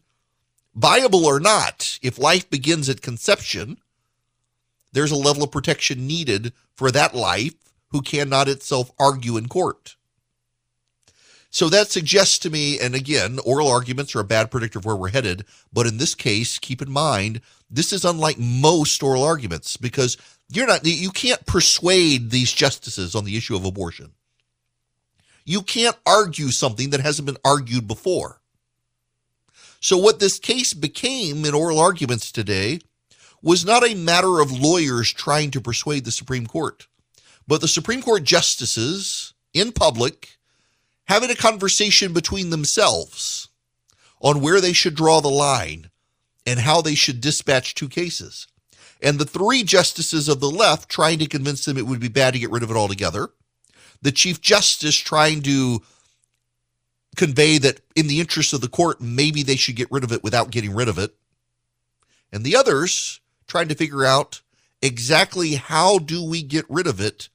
viable 0.75 1.27
or 1.27 1.41
not 1.41 1.99
if 2.03 2.19
life 2.19 2.49
begins 2.51 2.89
at 2.89 3.03
conception 3.03 3.77
there's 4.93 5.11
a 5.11 5.17
level 5.17 5.43
of 5.43 5.51
protection 5.51 6.07
needed 6.07 6.53
for 6.77 6.91
that 6.91 7.15
life 7.15 7.55
who 7.89 8.01
cannot 8.01 8.49
itself 8.49 8.91
argue 8.99 9.37
in 9.37 9.49
court 9.49 9.97
so 11.51 11.69
that 11.69 11.91
suggests 11.91 12.39
to 12.39 12.51
me, 12.51 12.79
and 12.79 12.95
again, 12.95 13.41
oral 13.45 13.69
arguments 13.69 14.15
are 14.15 14.21
a 14.21 14.25
bad 14.25 14.53
predictor 14.53 14.79
of 14.79 14.85
where 14.85 14.95
we're 14.95 15.09
headed. 15.09 15.45
But 15.73 15.89
in 15.89 15.99
this 15.99 16.15
case, 16.15 16.61
keep 16.61 16.81
in 16.81 16.91
mind, 16.91 17.41
this 17.69 17.93
is 17.93 18.05
unlike 18.05 18.39
most 18.39 19.03
oral 19.03 19.25
arguments 19.25 19.77
because 19.77 20.17
you're 20.49 20.69
not, 20.69 20.87
you 20.87 21.11
can't 21.11 21.45
persuade 21.47 22.31
these 22.31 22.53
justices 22.53 23.17
on 23.17 23.25
the 23.25 23.37
issue 23.37 23.57
of 23.57 23.65
abortion. 23.65 24.13
You 25.45 25.63
can't 25.63 25.97
argue 26.07 26.51
something 26.51 26.91
that 26.91 27.01
hasn't 27.01 27.27
been 27.27 27.37
argued 27.45 27.89
before. 27.89 28.41
So 29.81 29.97
what 29.97 30.21
this 30.21 30.39
case 30.39 30.73
became 30.73 31.45
in 31.45 31.55
oral 31.55 31.81
arguments 31.81 32.31
today 32.31 32.79
was 33.43 33.65
not 33.65 33.85
a 33.85 33.95
matter 33.95 34.39
of 34.39 34.53
lawyers 34.53 35.13
trying 35.13 35.51
to 35.53 35.61
persuade 35.61 36.05
the 36.05 36.13
Supreme 36.13 36.47
Court, 36.47 36.87
but 37.49 37.61
the 37.61 37.67
Supreme 37.69 38.03
Court 38.03 38.23
justices 38.23 39.33
in 39.53 39.73
public 39.73 40.37
having 41.11 41.29
a 41.29 41.35
conversation 41.35 42.13
between 42.13 42.51
themselves 42.51 43.49
on 44.21 44.41
where 44.41 44.61
they 44.61 44.73
should 44.73 44.95
draw 44.95 45.21
the 45.21 45.29
line 45.29 45.91
and 46.47 46.61
how 46.61 46.81
they 46.81 46.95
should 46.95 47.21
dispatch 47.21 47.75
two 47.75 47.89
cases. 47.89 48.47
And 49.03 49.19
the 49.19 49.25
three 49.25 49.65
justices 49.65 50.29
of 50.29 50.39
the 50.39 50.49
left 50.49 50.89
trying 50.89 51.19
to 51.19 51.27
convince 51.27 51.65
them 51.65 51.77
it 51.77 51.87
would 51.89 51.99
be 51.99 52.07
bad 52.07 52.35
to 52.35 52.39
get 52.39 52.53
rid 52.53 52.63
of 52.63 52.71
it 52.71 52.77
altogether. 52.77 53.31
The 54.01 54.13
Chief 54.13 54.41
Justice 54.41 54.95
trying 54.95 55.43
to 55.43 55.83
convey 57.17 57.59
that 57.59 57.81
in 57.97 58.07
the 58.07 58.21
interest 58.21 58.53
of 58.53 58.61
the 58.61 58.69
court, 58.69 59.01
maybe 59.01 59.43
they 59.43 59.57
should 59.57 59.75
get 59.75 59.91
rid 59.91 60.05
of 60.05 60.13
it 60.13 60.23
without 60.23 60.53
getting 60.53 60.73
rid 60.73 60.87
of 60.87 60.97
it. 60.97 61.13
And 62.33 62.45
the 62.45 62.55
others 62.55 63.19
trying 63.49 63.67
to 63.67 63.75
figure 63.75 64.05
out 64.05 64.43
exactly 64.81 65.55
how 65.55 65.99
do 65.99 66.23
we 66.23 66.45
get 66.45 66.67
rid 66.69 66.87
of 66.87 67.01
it 67.01 67.31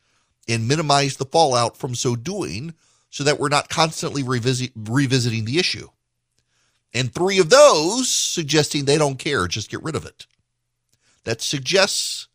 and 0.47 0.65
minimize 0.65 1.17
the 1.17 1.25
fallout 1.25 1.75
from 1.75 1.93
so 1.93 2.15
doing 2.15 2.73
so 3.15 3.23
that 3.23 3.39
we're 3.39 3.47
not 3.47 3.69
constantly 3.69 4.23
revisit, 4.23 4.73
revisiting 4.75 5.45
the 5.45 5.57
issue. 5.57 5.87
And 6.93 7.13
three 7.13 7.39
of 7.39 7.49
those 7.49 8.09
suggesting 8.09 8.83
they 8.83 8.97
don't 8.97 9.17
care, 9.17 9.47
just 9.47 9.71
get 9.71 9.81
rid 9.81 9.95
of 9.95 10.05
it. 10.05 10.25
That 11.23 11.41
suggests 11.41 12.27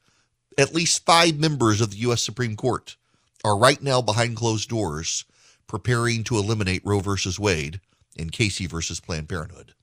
at 0.57 0.75
least 0.75 1.05
five 1.05 1.39
members 1.39 1.83
of 1.83 1.91
the 1.91 1.99
U.S. 1.99 2.23
Supreme 2.23 2.57
Court 2.57 2.97
are 3.45 3.59
right 3.59 3.83
now 3.83 4.01
behind 4.01 4.37
closed 4.37 4.71
doors 4.71 5.27
preparing 5.67 6.25
to 6.25 6.39
eliminate 6.39 6.81
Roe 6.83 7.01
versus 7.01 7.39
Wade 7.39 7.83
and 8.19 8.33
Casey 8.33 8.67
versus 8.67 9.01
Planned 9.01 9.29
Parenthood. 9.29 9.75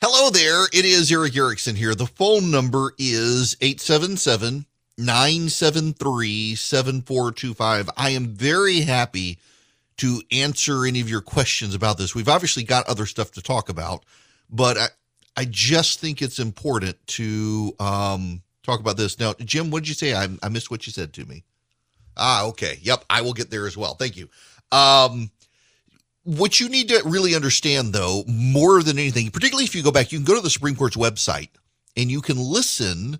Hello 0.00 0.30
there. 0.30 0.64
It 0.72 0.86
is 0.86 1.12
Erick 1.12 1.36
Erickson 1.36 1.76
here. 1.76 1.94
The 1.94 2.06
phone 2.06 2.50
number 2.50 2.94
is 2.96 3.54
877 3.60 4.64
973 4.96 6.54
7425. 6.54 7.90
I 7.98 8.10
am 8.10 8.28
very 8.28 8.80
happy 8.80 9.38
to 9.98 10.22
answer 10.32 10.86
any 10.86 11.00
of 11.00 11.08
your 11.08 11.20
questions 11.20 11.74
about 11.74 11.98
this. 11.98 12.14
We've 12.14 12.28
obviously 12.28 12.64
got 12.64 12.88
other 12.88 13.06
stuff 13.06 13.32
to 13.32 13.42
talk 13.42 13.68
about, 13.68 14.04
but 14.50 14.78
I, 14.78 14.86
I 15.36 15.44
just 15.44 16.00
think 16.00 16.22
it's 16.22 16.38
important 16.38 16.96
to 17.08 17.74
um, 17.78 18.42
talk 18.62 18.80
about 18.80 18.96
this. 18.96 19.18
Now, 19.18 19.34
Jim, 19.34 19.70
what 19.70 19.84
did 19.84 19.88
you 19.88 19.94
say? 19.94 20.14
I, 20.14 20.28
I 20.42 20.48
missed 20.48 20.70
what 20.70 20.86
you 20.86 20.92
said 20.92 21.12
to 21.14 21.26
me. 21.26 21.44
Ah, 22.16 22.46
okay. 22.46 22.78
Yep, 22.82 23.04
I 23.08 23.22
will 23.22 23.32
get 23.32 23.50
there 23.50 23.66
as 23.66 23.76
well. 23.76 23.94
Thank 23.94 24.16
you. 24.16 24.28
Um, 24.72 25.30
what 26.24 26.60
you 26.60 26.68
need 26.68 26.88
to 26.88 27.02
really 27.04 27.34
understand, 27.34 27.92
though, 27.92 28.22
more 28.26 28.82
than 28.82 28.98
anything, 28.98 29.30
particularly 29.30 29.64
if 29.64 29.74
you 29.74 29.82
go 29.82 29.92
back, 29.92 30.12
you 30.12 30.18
can 30.18 30.24
go 30.24 30.34
to 30.34 30.40
the 30.40 30.50
Supreme 30.50 30.76
Court's 30.76 30.96
website 30.96 31.50
and 31.96 32.10
you 32.10 32.20
can 32.20 32.38
listen 32.38 33.18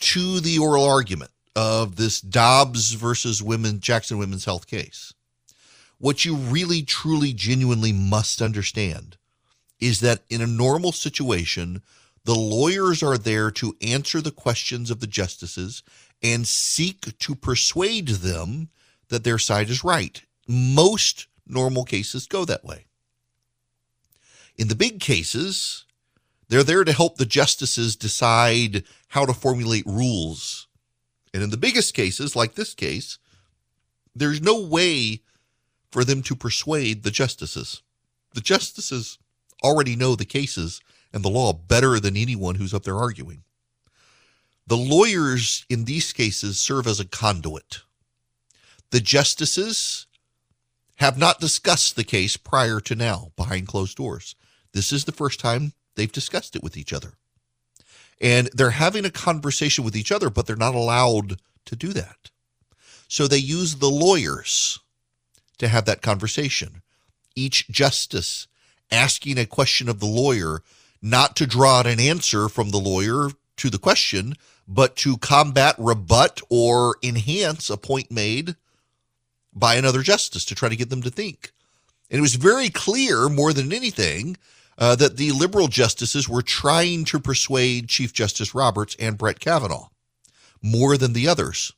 to 0.00 0.40
the 0.40 0.58
oral 0.58 0.84
argument 0.84 1.30
of 1.54 1.96
this 1.96 2.20
Dobbs 2.20 2.94
versus 2.94 3.42
Women 3.42 3.80
Jackson 3.80 4.18
Women's 4.18 4.44
Health 4.44 4.66
case. 4.66 5.14
What 6.02 6.24
you 6.24 6.34
really, 6.34 6.82
truly, 6.82 7.32
genuinely 7.32 7.92
must 7.92 8.42
understand 8.42 9.16
is 9.78 10.00
that 10.00 10.22
in 10.28 10.40
a 10.40 10.48
normal 10.48 10.90
situation, 10.90 11.80
the 12.24 12.34
lawyers 12.34 13.04
are 13.04 13.16
there 13.16 13.52
to 13.52 13.76
answer 13.80 14.20
the 14.20 14.32
questions 14.32 14.90
of 14.90 14.98
the 14.98 15.06
justices 15.06 15.84
and 16.20 16.44
seek 16.44 17.16
to 17.20 17.36
persuade 17.36 18.08
them 18.08 18.68
that 19.10 19.22
their 19.22 19.38
side 19.38 19.70
is 19.70 19.84
right. 19.84 20.24
Most 20.48 21.28
normal 21.46 21.84
cases 21.84 22.26
go 22.26 22.44
that 22.46 22.64
way. 22.64 22.86
In 24.58 24.66
the 24.66 24.74
big 24.74 24.98
cases, 24.98 25.84
they're 26.48 26.64
there 26.64 26.82
to 26.82 26.92
help 26.92 27.16
the 27.16 27.24
justices 27.24 27.94
decide 27.94 28.82
how 29.06 29.24
to 29.24 29.32
formulate 29.32 29.86
rules. 29.86 30.66
And 31.32 31.44
in 31.44 31.50
the 31.50 31.56
biggest 31.56 31.94
cases, 31.94 32.34
like 32.34 32.56
this 32.56 32.74
case, 32.74 33.18
there's 34.16 34.42
no 34.42 34.60
way 34.60 35.20
for 35.92 36.04
them 36.04 36.22
to 36.22 36.34
persuade 36.34 37.02
the 37.02 37.10
justices. 37.10 37.82
The 38.34 38.40
justices 38.40 39.18
already 39.62 39.94
know 39.94 40.16
the 40.16 40.24
cases 40.24 40.80
and 41.12 41.22
the 41.22 41.30
law 41.30 41.52
better 41.52 42.00
than 42.00 42.16
anyone 42.16 42.56
who's 42.56 42.74
up 42.74 42.82
there 42.82 42.96
arguing. 42.96 43.44
The 44.66 44.76
lawyers 44.76 45.66
in 45.68 45.84
these 45.84 46.12
cases 46.12 46.58
serve 46.58 46.86
as 46.86 46.98
a 46.98 47.04
conduit. 47.04 47.82
The 48.90 49.00
justices 49.00 50.06
have 50.96 51.18
not 51.18 51.40
discussed 51.40 51.96
the 51.96 52.04
case 52.04 52.36
prior 52.36 52.80
to 52.80 52.94
now 52.94 53.32
behind 53.36 53.68
closed 53.68 53.96
doors. 53.96 54.34
This 54.72 54.92
is 54.92 55.04
the 55.04 55.12
first 55.12 55.40
time 55.40 55.72
they've 55.94 56.10
discussed 56.10 56.56
it 56.56 56.62
with 56.62 56.76
each 56.76 56.92
other. 56.92 57.14
And 58.20 58.48
they're 58.54 58.70
having 58.70 59.04
a 59.04 59.10
conversation 59.10 59.84
with 59.84 59.96
each 59.96 60.12
other, 60.12 60.30
but 60.30 60.46
they're 60.46 60.56
not 60.56 60.74
allowed 60.74 61.40
to 61.66 61.76
do 61.76 61.88
that. 61.88 62.30
So 63.08 63.26
they 63.26 63.38
use 63.38 63.76
the 63.76 63.90
lawyers 63.90 64.78
to 65.62 65.68
have 65.68 65.86
that 65.86 66.02
conversation. 66.02 66.82
Each 67.34 67.66
justice 67.68 68.46
asking 68.90 69.38
a 69.38 69.46
question 69.46 69.88
of 69.88 70.00
the 70.00 70.06
lawyer, 70.06 70.62
not 71.00 71.34
to 71.36 71.46
draw 71.46 71.78
out 71.78 71.86
an 71.86 71.98
answer 71.98 72.48
from 72.48 72.70
the 72.70 72.78
lawyer 72.78 73.30
to 73.56 73.70
the 73.70 73.78
question, 73.78 74.34
but 74.68 74.96
to 74.96 75.16
combat, 75.16 75.74
rebut, 75.78 76.40
or 76.50 76.96
enhance 77.02 77.70
a 77.70 77.76
point 77.76 78.10
made 78.10 78.56
by 79.52 79.74
another 79.74 80.02
justice 80.02 80.44
to 80.44 80.54
try 80.54 80.68
to 80.68 80.76
get 80.76 80.90
them 80.90 81.02
to 81.02 81.10
think. 81.10 81.52
And 82.10 82.18
it 82.18 82.22
was 82.22 82.34
very 82.34 82.68
clear, 82.68 83.28
more 83.28 83.52
than 83.52 83.72
anything, 83.72 84.36
uh, 84.78 84.96
that 84.96 85.16
the 85.16 85.32
liberal 85.32 85.68
justices 85.68 86.28
were 86.28 86.42
trying 86.42 87.04
to 87.06 87.20
persuade 87.20 87.88
Chief 87.88 88.12
Justice 88.12 88.54
Roberts 88.54 88.96
and 88.98 89.18
Brett 89.18 89.40
Kavanaugh 89.40 89.88
more 90.62 90.96
than 90.96 91.12
the 91.12 91.28
others. 91.28 91.72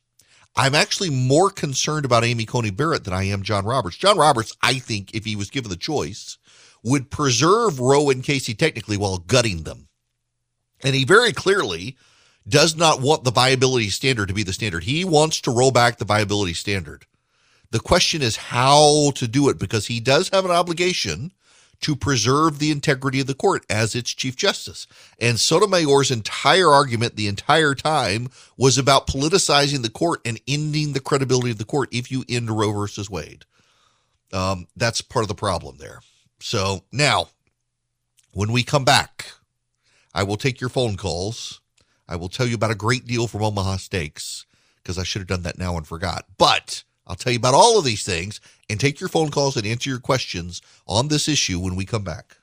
I'm 0.55 0.75
actually 0.75 1.09
more 1.09 1.49
concerned 1.49 2.05
about 2.05 2.23
Amy 2.23 2.45
Coney 2.45 2.71
Barrett 2.71 3.03
than 3.03 3.13
I 3.13 3.23
am 3.23 3.43
John 3.43 3.65
Roberts. 3.65 3.97
John 3.97 4.17
Roberts, 4.17 4.55
I 4.61 4.79
think, 4.79 5.13
if 5.13 5.25
he 5.25 5.35
was 5.35 5.49
given 5.49 5.69
the 5.69 5.75
choice, 5.75 6.37
would 6.83 7.11
preserve 7.11 7.79
Roe 7.79 8.09
and 8.09 8.23
Casey 8.23 8.53
technically 8.53 8.95
while 8.95 9.17
gutting 9.17 9.63
them. 9.63 9.89
And 10.81 10.95
he 10.95 11.03
very 11.03 11.33
clearly 11.33 11.97
does 12.47 12.75
not 12.75 13.01
want 13.01 13.23
the 13.23 13.31
viability 13.31 13.89
standard 13.89 14.27
to 14.27 14.33
be 14.33 14.43
the 14.43 14.53
standard. 14.53 14.83
He 14.83 15.03
wants 15.03 15.41
to 15.41 15.51
roll 15.51 15.71
back 15.71 15.97
the 15.97 16.05
viability 16.05 16.53
standard. 16.53 17.05
The 17.71 17.79
question 17.79 18.21
is 18.21 18.37
how 18.37 19.11
to 19.15 19.27
do 19.27 19.49
it 19.49 19.59
because 19.59 19.87
he 19.87 19.99
does 19.99 20.29
have 20.29 20.45
an 20.45 20.51
obligation 20.51 21.31
to 21.85 21.95
preserve 21.95 22.57
the 22.57 22.71
integrity 22.71 23.19
of 23.19 23.27
the 23.27 23.35
court 23.35 23.63
as 23.69 23.93
its 23.93 24.11
chief 24.11 24.35
justice. 24.35 24.87
And 25.19 25.39
Sotomayor's 25.39 26.09
entire 26.09 26.71
argument 26.71 27.15
the 27.15 27.27
entire 27.27 27.75
time 27.75 28.29
was 28.57 28.79
about 28.79 29.05
politicizing 29.05 29.83
the 29.83 29.91
court 29.91 30.19
and 30.25 30.41
ending 30.47 30.93
the 30.93 30.99
credibility 30.99 31.51
of 31.51 31.59
the 31.59 31.63
court 31.63 31.89
if 31.91 32.09
you 32.09 32.25
end 32.27 32.49
Roe 32.49 32.71
versus 32.71 33.07
Wade. 33.07 33.45
Um, 34.33 34.65
that's 34.75 35.01
part 35.01 35.25
of 35.25 35.27
the 35.27 35.35
problem 35.35 35.77
there. 35.77 35.99
So 36.39 36.81
now, 36.91 37.27
when 38.31 38.51
we 38.51 38.63
come 38.63 38.83
back, 38.83 39.33
I 40.11 40.23
will 40.23 40.37
take 40.37 40.59
your 40.59 40.71
phone 40.71 40.97
calls. 40.97 41.61
I 42.09 42.15
will 42.15 42.29
tell 42.29 42.47
you 42.47 42.55
about 42.55 42.71
a 42.71 42.75
great 42.75 43.05
deal 43.05 43.27
from 43.27 43.43
Omaha 43.43 43.77
Steaks 43.77 44.47
because 44.81 44.97
I 44.97 45.03
should 45.03 45.19
have 45.19 45.27
done 45.27 45.43
that 45.43 45.59
now 45.59 45.77
and 45.77 45.85
forgot. 45.85 46.25
But 46.39 46.83
I'll 47.07 47.15
tell 47.15 47.33
you 47.33 47.39
about 47.39 47.53
all 47.53 47.77
of 47.77 47.85
these 47.85 48.03
things 48.03 48.41
and 48.69 48.79
take 48.79 48.99
your 48.99 49.09
phone 49.09 49.29
calls 49.29 49.57
and 49.57 49.65
answer 49.65 49.89
your 49.89 49.99
questions 49.99 50.61
on 50.87 51.07
this 51.07 51.27
issue 51.27 51.59
when 51.59 51.75
we 51.75 51.85
come 51.85 52.03
back. 52.03 52.37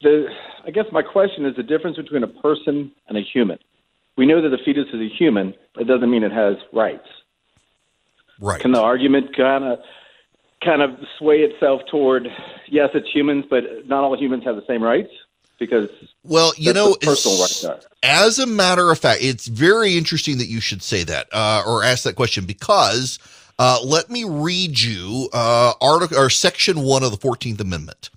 The, 0.01 0.25
I 0.65 0.71
guess 0.71 0.85
my 0.91 1.01
question 1.01 1.45
is 1.45 1.55
the 1.55 1.63
difference 1.63 1.97
between 1.97 2.23
a 2.23 2.27
person 2.27 2.91
and 3.07 3.17
a 3.17 3.21
human. 3.33 3.57
We 4.17 4.25
know 4.25 4.41
that 4.41 4.49
the 4.49 4.57
fetus 4.57 4.87
is 4.93 4.99
a 4.99 5.07
human. 5.07 5.53
But 5.73 5.83
it 5.83 5.87
doesn't 5.87 6.09
mean 6.09 6.23
it 6.23 6.31
has 6.31 6.57
rights. 6.73 7.07
Right. 8.39 8.59
Can 8.59 8.71
the 8.71 8.81
argument 8.81 9.35
kind 9.35 9.63
of 9.63 9.79
kind 10.63 10.81
of 10.81 10.97
sway 11.17 11.41
itself 11.41 11.81
toward 11.89 12.27
yes, 12.67 12.89
it's 12.93 13.07
humans, 13.13 13.45
but 13.49 13.87
not 13.87 14.03
all 14.03 14.17
humans 14.17 14.43
have 14.43 14.55
the 14.55 14.65
same 14.67 14.83
rights? 14.83 15.11
Because 15.59 15.89
well, 16.23 16.53
you 16.57 16.73
know, 16.73 16.95
personal 17.01 17.39
rights 17.39 17.65
as 18.03 18.39
a 18.39 18.45
matter 18.45 18.91
of 18.91 18.99
fact, 18.99 19.21
it's 19.21 19.47
very 19.47 19.97
interesting 19.97 20.37
that 20.37 20.47
you 20.47 20.61
should 20.61 20.83
say 20.83 21.03
that 21.03 21.27
uh, 21.31 21.63
or 21.65 21.83
ask 21.83 22.03
that 22.03 22.15
question 22.15 22.45
because 22.45 23.17
uh, 23.57 23.79
let 23.83 24.09
me 24.09 24.23
read 24.23 24.79
you 24.79 25.29
uh, 25.33 25.73
article 25.81 26.17
or 26.17 26.29
section 26.29 26.81
one 26.81 27.03
of 27.03 27.11
the 27.11 27.17
Fourteenth 27.17 27.59
Amendment. 27.59 28.09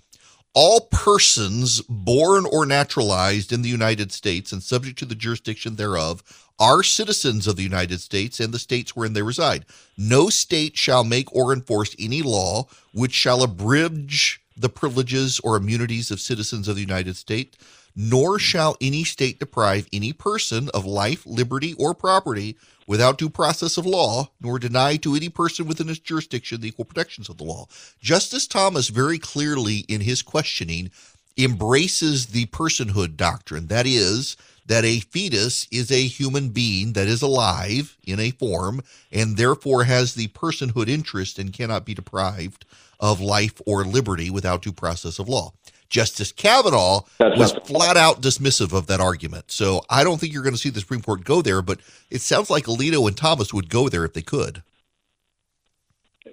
All 0.53 0.81
persons 0.81 1.79
born 1.87 2.45
or 2.45 2.65
naturalized 2.65 3.53
in 3.53 3.61
the 3.61 3.69
United 3.69 4.11
States 4.11 4.51
and 4.51 4.61
subject 4.61 4.99
to 4.99 5.05
the 5.05 5.15
jurisdiction 5.15 5.77
thereof 5.77 6.21
are 6.59 6.83
citizens 6.83 7.47
of 7.47 7.55
the 7.55 7.63
United 7.63 8.01
States 8.01 8.39
and 8.41 8.53
the 8.53 8.59
states 8.59 8.93
wherein 8.93 9.13
they 9.13 9.21
reside. 9.21 9.65
No 9.97 10.29
state 10.29 10.75
shall 10.75 11.05
make 11.05 11.33
or 11.33 11.53
enforce 11.53 11.95
any 11.97 12.21
law 12.21 12.67
which 12.93 13.13
shall 13.13 13.43
abridge 13.43 14.41
the 14.57 14.67
privileges 14.67 15.39
or 15.39 15.55
immunities 15.55 16.11
of 16.11 16.19
citizens 16.19 16.67
of 16.67 16.75
the 16.75 16.81
United 16.81 17.15
States, 17.15 17.57
nor 17.95 18.37
shall 18.37 18.75
any 18.81 19.05
state 19.05 19.39
deprive 19.39 19.87
any 19.93 20.11
person 20.11 20.69
of 20.73 20.85
life, 20.85 21.25
liberty, 21.25 21.73
or 21.75 21.93
property 21.93 22.57
without 22.87 23.17
due 23.17 23.29
process 23.29 23.77
of 23.77 23.85
law, 23.85 24.29
nor 24.39 24.59
deny 24.59 24.97
to 24.97 25.15
any 25.15 25.29
person 25.29 25.67
within 25.67 25.89
its 25.89 25.99
jurisdiction 25.99 26.61
the 26.61 26.69
equal 26.69 26.85
protections 26.85 27.29
of 27.29 27.37
the 27.37 27.43
law. 27.43 27.67
Justice 27.99 28.47
Thomas 28.47 28.89
very 28.89 29.19
clearly 29.19 29.79
in 29.87 30.01
his 30.01 30.21
questioning 30.21 30.91
embraces 31.37 32.27
the 32.27 32.45
personhood 32.47 33.15
doctrine. 33.15 33.67
That 33.67 33.87
is, 33.87 34.35
that 34.65 34.85
a 34.85 34.99
fetus 34.99 35.67
is 35.71 35.91
a 35.91 36.07
human 36.07 36.49
being 36.49 36.93
that 36.93 37.07
is 37.07 37.21
alive 37.21 37.97
in 38.05 38.19
a 38.19 38.31
form 38.31 38.81
and 39.11 39.35
therefore 39.35 39.85
has 39.85 40.13
the 40.13 40.27
personhood 40.29 40.87
interest 40.87 41.39
and 41.39 41.51
cannot 41.53 41.85
be 41.85 41.93
deprived 41.93 42.65
of 42.99 43.19
life 43.19 43.59
or 43.65 43.83
liberty 43.83 44.29
without 44.29 44.61
due 44.61 44.71
process 44.71 45.19
of 45.19 45.27
law. 45.27 45.51
Justice 45.91 46.31
Kavanaugh 46.31 47.01
That's 47.19 47.37
was 47.37 47.51
flat 47.65 47.97
out 47.97 48.21
dismissive 48.21 48.73
of 48.73 48.87
that 48.87 48.99
argument. 48.99 49.51
So 49.51 49.83
I 49.89 50.03
don't 50.03 50.19
think 50.19 50.33
you're 50.33 50.41
going 50.41 50.55
to 50.55 50.59
see 50.59 50.69
the 50.69 50.79
Supreme 50.79 51.01
Court 51.01 51.23
go 51.23 51.41
there, 51.43 51.61
but 51.61 51.79
it 52.09 52.21
sounds 52.21 52.49
like 52.49 52.65
Alito 52.65 53.07
and 53.07 53.15
Thomas 53.15 53.53
would 53.53 53.69
go 53.69 53.89
there 53.89 54.05
if 54.05 54.13
they 54.13 54.21
could. 54.21 54.63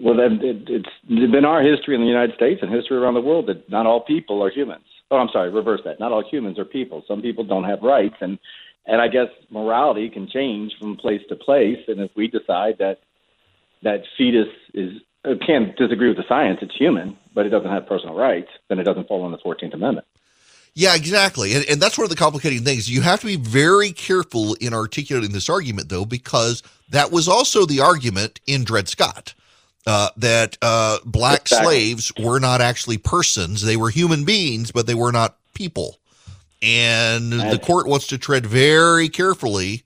Well, 0.00 0.16
then 0.16 0.40
it, 0.42 0.68
it's 0.68 0.88
been 1.08 1.44
our 1.44 1.60
history 1.60 1.96
in 1.96 2.00
the 2.00 2.06
United 2.06 2.36
States 2.36 2.60
and 2.62 2.72
history 2.72 2.96
around 2.96 3.14
the 3.14 3.20
world 3.20 3.48
that 3.48 3.68
not 3.68 3.84
all 3.84 4.00
people 4.00 4.42
are 4.42 4.50
humans. 4.50 4.84
Oh, 5.10 5.16
I'm 5.16 5.28
sorry, 5.32 5.50
reverse 5.50 5.80
that. 5.84 5.98
Not 5.98 6.12
all 6.12 6.22
humans 6.22 6.58
are 6.58 6.64
people. 6.64 7.02
Some 7.08 7.20
people 7.20 7.42
don't 7.42 7.64
have 7.64 7.82
rights, 7.82 8.16
and 8.20 8.38
and 8.86 9.02
I 9.02 9.08
guess 9.08 9.28
morality 9.50 10.08
can 10.08 10.28
change 10.28 10.72
from 10.78 10.96
place 10.96 11.20
to 11.28 11.36
place. 11.36 11.78
And 11.88 12.00
if 12.00 12.10
we 12.14 12.28
decide 12.28 12.78
that 12.78 13.00
that 13.82 14.04
fetus 14.16 14.48
is 14.72 15.00
can't 15.46 15.76
disagree 15.76 16.08
with 16.08 16.16
the 16.16 16.28
science, 16.28 16.60
it's 16.62 16.76
human, 16.76 17.16
but 17.38 17.46
it 17.46 17.50
doesn't 17.50 17.70
have 17.70 17.86
personal 17.86 18.16
rights, 18.16 18.48
then 18.66 18.80
it 18.80 18.82
doesn't 18.82 19.06
fall 19.06 19.24
in 19.24 19.30
the 19.30 19.38
Fourteenth 19.38 19.72
Amendment. 19.72 20.04
Yeah, 20.74 20.96
exactly. 20.96 21.54
And, 21.54 21.64
and 21.70 21.80
that's 21.80 21.96
one 21.96 22.02
of 22.02 22.10
the 22.10 22.16
complicating 22.16 22.64
things. 22.64 22.90
You 22.90 23.00
have 23.02 23.20
to 23.20 23.26
be 23.26 23.36
very 23.36 23.92
careful 23.92 24.54
in 24.54 24.74
articulating 24.74 25.30
this 25.30 25.48
argument, 25.48 25.88
though, 25.88 26.04
because 26.04 26.64
that 26.90 27.12
was 27.12 27.28
also 27.28 27.64
the 27.64 27.78
argument 27.78 28.40
in 28.48 28.64
Dred 28.64 28.88
Scott 28.88 29.34
uh, 29.86 30.08
that 30.16 30.58
uh, 30.62 30.98
black 31.04 31.42
Exactly. 31.42 31.64
slaves 31.94 32.12
were 32.18 32.40
not 32.40 32.60
actually 32.60 32.98
persons. 32.98 33.62
They 33.62 33.76
were 33.76 33.90
human 33.90 34.24
beings, 34.24 34.72
but 34.72 34.88
they 34.88 34.96
were 34.96 35.12
not 35.12 35.36
people. 35.54 36.00
And 36.60 37.32
the 37.32 37.60
court 37.62 37.86
wants 37.86 38.08
to 38.08 38.18
tread 38.18 38.46
very 38.46 39.08
carefully 39.08 39.84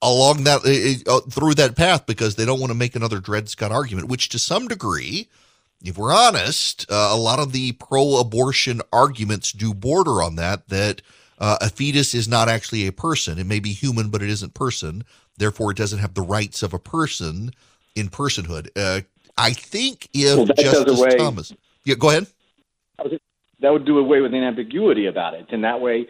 along 0.00 0.44
that 0.44 0.64
uh, 0.64 1.14
uh, 1.14 1.20
through 1.28 1.56
that 1.56 1.76
path 1.76 2.06
because 2.06 2.36
they 2.36 2.46
don't 2.46 2.58
want 2.58 2.70
to 2.70 2.74
make 2.74 2.96
another 2.96 3.20
Dred 3.20 3.50
Scott 3.50 3.70
argument, 3.70 4.08
which 4.08 4.30
to 4.30 4.38
some 4.38 4.66
degree, 4.66 5.28
if 5.84 5.96
we're 5.96 6.12
honest, 6.12 6.86
uh, 6.90 7.10
a 7.12 7.16
lot 7.16 7.38
of 7.38 7.52
the 7.52 7.72
pro-abortion 7.72 8.80
arguments 8.92 9.52
do 9.52 9.72
border 9.74 10.22
on 10.22 10.36
that. 10.36 10.68
That 10.68 11.02
uh, 11.38 11.58
a 11.60 11.68
fetus 11.68 12.14
is 12.14 12.28
not 12.28 12.48
actually 12.48 12.86
a 12.86 12.92
person; 12.92 13.38
it 13.38 13.46
may 13.46 13.60
be 13.60 13.72
human, 13.72 14.10
but 14.10 14.22
it 14.22 14.28
isn't 14.28 14.54
person. 14.54 15.04
Therefore, 15.36 15.70
it 15.70 15.76
doesn't 15.76 16.00
have 16.00 16.14
the 16.14 16.22
rights 16.22 16.62
of 16.62 16.74
a 16.74 16.78
person 16.78 17.52
in 17.94 18.08
personhood. 18.08 18.68
Uh, 18.76 19.02
I 19.38 19.52
think 19.52 20.08
if 20.12 20.36
Well, 20.36 20.46
Justice 20.46 21.00
away- 21.00 21.16
Thomas, 21.16 21.52
yeah, 21.84 21.94
go 21.94 22.10
ahead. 22.10 22.26
that 23.60 23.72
would 23.72 23.86
do 23.86 23.98
away 23.98 24.20
with 24.20 24.32
the 24.32 24.38
ambiguity 24.38 25.06
about 25.06 25.34
it. 25.34 25.46
And 25.50 25.64
that 25.64 25.80
way, 25.80 26.06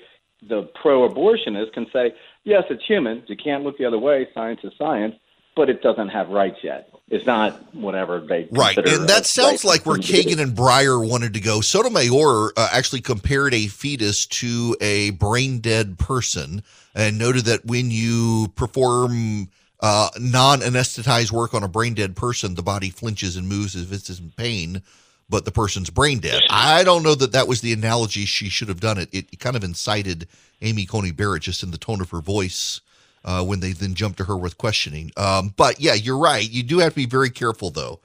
the 0.48 0.68
pro 0.80 1.08
abortionist 1.08 1.72
can 1.72 1.86
say, 1.92 2.12
yes, 2.44 2.64
it's 2.70 2.84
human. 2.86 3.22
You 3.26 3.36
can't 3.36 3.62
look 3.62 3.78
the 3.78 3.84
other 3.84 3.98
way. 3.98 4.28
Science 4.34 4.60
is 4.64 4.72
science, 4.78 5.14
but 5.56 5.68
it 5.68 5.82
doesn't 5.82 6.08
have 6.08 6.28
rights 6.28 6.58
yet. 6.62 6.88
It's 7.10 7.26
not 7.26 7.74
whatever 7.74 8.20
they 8.20 8.48
Right, 8.52 8.78
and 8.78 9.08
that 9.08 9.26
sounds 9.26 9.64
like 9.64 9.84
where 9.84 9.96
thing 9.96 10.04
to 10.04 10.22
do. 10.22 10.36
Kagan 10.36 10.40
and 10.40 10.56
Breyer 10.56 11.06
wanted 11.06 11.34
to 11.34 11.40
go. 11.40 11.60
Sotomayor 11.60 12.52
uh, 12.56 12.68
actually 12.70 13.00
compared 13.00 13.52
a 13.52 13.66
fetus 13.66 14.26
to 14.26 14.76
a 14.80 15.10
brain 15.10 15.58
dead 15.58 15.98
person 15.98 16.62
and 16.94 17.18
noted 17.18 17.46
that 17.46 17.66
when 17.66 17.90
you 17.90 18.52
perform 18.54 19.48
uh, 19.80 20.08
non 20.20 20.60
anesthetized 20.60 21.32
work 21.32 21.52
on 21.52 21.64
a 21.64 21.68
brain 21.68 21.94
dead 21.94 22.14
person, 22.14 22.54
the 22.54 22.62
body 22.62 22.90
flinches 22.90 23.36
and 23.36 23.48
moves 23.48 23.74
as 23.74 23.82
if 23.82 23.92
it's 23.92 24.20
in 24.20 24.30
pain, 24.36 24.80
but 25.28 25.44
the 25.44 25.50
person's 25.50 25.90
brain 25.90 26.20
dead. 26.20 26.42
I 26.48 26.84
don't 26.84 27.02
know 27.02 27.16
that 27.16 27.32
that 27.32 27.48
was 27.48 27.60
the 27.60 27.72
analogy 27.72 28.24
she 28.24 28.48
should 28.48 28.68
have 28.68 28.80
done 28.80 28.98
it. 28.98 29.08
It 29.12 29.40
kind 29.40 29.56
of 29.56 29.64
incited 29.64 30.28
Amy 30.62 30.86
Coney 30.86 31.10
Barrett 31.10 31.42
just 31.42 31.64
in 31.64 31.72
the 31.72 31.78
tone 31.78 32.00
of 32.00 32.10
her 32.10 32.20
voice 32.20 32.80
uh, 33.24 33.44
when 33.44 33.60
they 33.60 33.72
then 33.72 33.94
jump 33.94 34.16
to 34.16 34.24
her 34.24 34.36
with 34.36 34.58
questioning. 34.58 35.10
Um, 35.16 35.54
but 35.56 35.80
yeah, 35.80 35.94
you're 35.94 36.18
right. 36.18 36.48
You 36.48 36.62
do 36.62 36.78
have 36.78 36.92
to 36.92 36.96
be 36.96 37.06
very 37.06 37.30
careful, 37.30 37.70
though 37.70 38.00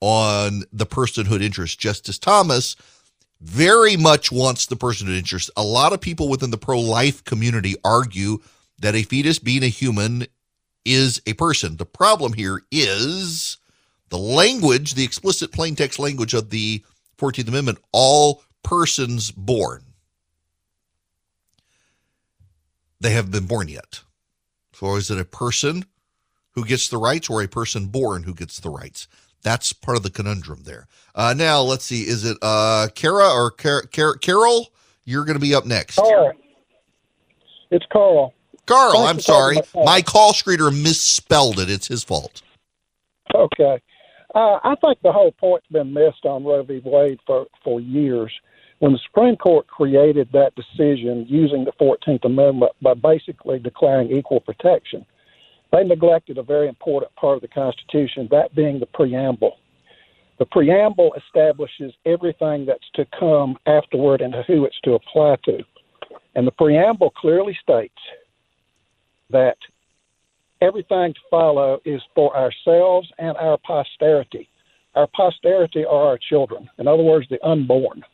on 0.00 0.62
the 0.72 0.86
personhood 0.86 1.42
interest. 1.42 1.78
Justice 1.78 2.18
Thomas 2.18 2.76
very 3.40 3.96
much 3.96 4.32
wants 4.32 4.66
the 4.66 4.76
personhood 4.76 5.16
interest. 5.16 5.50
A 5.56 5.62
lot 5.62 5.92
of 5.92 6.00
people 6.00 6.28
within 6.28 6.50
the 6.50 6.58
pro 6.58 6.78
life 6.78 7.24
community 7.24 7.74
argue 7.84 8.38
that 8.80 8.94
a 8.94 9.02
fetus 9.02 9.38
being 9.38 9.62
a 9.62 9.68
human 9.68 10.26
is 10.84 11.20
a 11.26 11.32
person. 11.34 11.76
The 11.76 11.86
problem 11.86 12.32
here 12.32 12.62
is 12.70 13.58
the 14.10 14.18
language, 14.18 14.94
the 14.94 15.04
explicit 15.04 15.52
plain 15.52 15.74
text 15.74 15.98
language 15.98 16.34
of 16.34 16.50
the 16.50 16.84
14th 17.18 17.48
Amendment 17.48 17.78
all 17.92 18.42
persons 18.62 19.30
born. 19.30 19.82
They 23.00 23.10
have 23.10 23.30
been 23.30 23.46
born 23.46 23.68
yet. 23.68 24.00
So 24.78 24.96
is 24.96 25.10
it 25.10 25.18
a 25.18 25.24
person 25.24 25.86
who 26.50 26.62
gets 26.62 26.88
the 26.88 26.98
rights 26.98 27.30
or 27.30 27.42
a 27.42 27.48
person 27.48 27.86
born 27.86 28.24
who 28.24 28.34
gets 28.34 28.60
the 28.60 28.68
rights? 28.68 29.08
That's 29.42 29.72
part 29.72 29.96
of 29.96 30.02
the 30.02 30.10
conundrum 30.10 30.64
there. 30.64 30.86
Uh, 31.14 31.32
now, 31.34 31.62
let's 31.62 31.86
see. 31.86 32.02
Is 32.02 32.26
it 32.26 32.36
uh, 32.42 32.88
Kara 32.94 33.30
or 33.30 33.50
Car- 33.50 33.84
Car- 33.90 34.16
Carol? 34.16 34.68
You're 35.06 35.24
going 35.24 35.36
to 35.36 35.40
be 35.40 35.54
up 35.54 35.64
next. 35.64 35.96
Carl. 35.96 36.32
It's 37.70 37.86
Carl. 37.90 38.34
Carl, 38.66 39.06
Thanks 39.06 39.10
I'm 39.10 39.20
sorry. 39.20 39.56
my 39.84 40.02
call. 40.02 40.34
Screener 40.34 40.70
misspelled 40.70 41.58
it. 41.58 41.70
It's 41.70 41.86
his 41.88 42.04
fault. 42.04 42.42
Okay. 43.34 43.80
Uh, 44.34 44.58
I 44.62 44.74
think 44.84 44.98
the 45.02 45.12
whole 45.12 45.32
point's 45.32 45.66
been 45.68 45.94
missed 45.94 46.26
on 46.26 46.44
Roe 46.44 46.64
v. 46.64 46.82
Wade 46.84 47.20
for, 47.26 47.46
for 47.64 47.80
years. 47.80 48.30
When 48.78 48.92
the 48.92 48.98
Supreme 49.06 49.36
Court 49.36 49.66
created 49.66 50.28
that 50.32 50.54
decision 50.54 51.24
using 51.28 51.64
the 51.64 51.72
14th 51.72 52.24
Amendment 52.24 52.72
by 52.82 52.92
basically 52.92 53.58
declaring 53.58 54.10
equal 54.10 54.40
protection, 54.40 55.06
they 55.72 55.82
neglected 55.82 56.36
a 56.36 56.42
very 56.42 56.68
important 56.68 57.14
part 57.16 57.36
of 57.36 57.42
the 57.42 57.48
Constitution, 57.48 58.28
that 58.30 58.54
being 58.54 58.78
the 58.78 58.86
preamble. 58.86 59.58
The 60.38 60.44
preamble 60.44 61.14
establishes 61.14 61.94
everything 62.04 62.66
that's 62.66 62.88
to 62.94 63.06
come 63.18 63.56
afterward 63.66 64.20
and 64.20 64.34
who 64.46 64.66
it's 64.66 64.80
to 64.84 64.92
apply 64.92 65.36
to. 65.46 65.60
And 66.34 66.46
the 66.46 66.52
preamble 66.52 67.10
clearly 67.10 67.56
states 67.62 67.94
that 69.30 69.56
everything 70.60 71.14
to 71.14 71.20
follow 71.30 71.80
is 71.86 72.02
for 72.14 72.36
ourselves 72.36 73.10
and 73.18 73.36
our 73.38 73.56
posterity. 73.66 74.50
Our 74.94 75.08
posterity 75.16 75.86
are 75.86 76.08
our 76.08 76.18
children. 76.18 76.68
In 76.78 76.86
other 76.86 77.02
words, 77.02 77.26
the 77.30 77.42
unborn. 77.44 78.04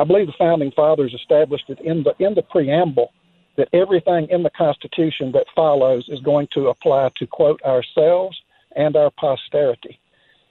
I 0.00 0.04
believe 0.04 0.26
the 0.26 0.32
founding 0.38 0.70
fathers 0.70 1.12
established 1.12 1.68
it 1.68 1.78
in 1.80 2.02
the 2.04 2.14
in 2.18 2.34
the 2.34 2.40
preamble 2.40 3.12
that 3.56 3.68
everything 3.74 4.28
in 4.30 4.42
the 4.42 4.48
Constitution 4.48 5.32
that 5.32 5.44
follows 5.54 6.06
is 6.08 6.20
going 6.20 6.48
to 6.54 6.68
apply 6.68 7.10
to 7.16 7.26
quote 7.26 7.60
ourselves 7.62 8.40
and 8.74 8.96
our 8.96 9.10
posterity. 9.10 9.98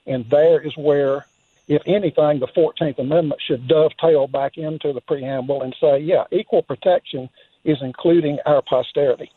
And 0.06 0.24
there 0.30 0.60
is 0.60 0.76
where, 0.76 1.26
if 1.66 1.82
anything, 1.86 2.38
the 2.38 2.46
14th 2.56 3.00
Amendment 3.00 3.40
should 3.44 3.66
dovetail 3.66 4.28
back 4.28 4.56
into 4.56 4.92
the 4.92 5.00
preamble 5.00 5.62
and 5.62 5.74
say, 5.80 5.98
yeah, 5.98 6.24
equal 6.30 6.62
protection 6.62 7.28
is 7.64 7.78
including 7.80 8.38
our 8.46 8.62
posterity. 8.62 9.32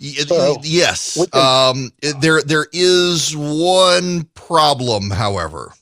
So, 0.00 0.56
yes. 0.64 1.32
Um, 1.32 1.92
there, 2.00 2.42
there 2.42 2.66
is 2.72 3.36
one 3.36 4.24
problem, 4.34 5.10
however. 5.10 5.72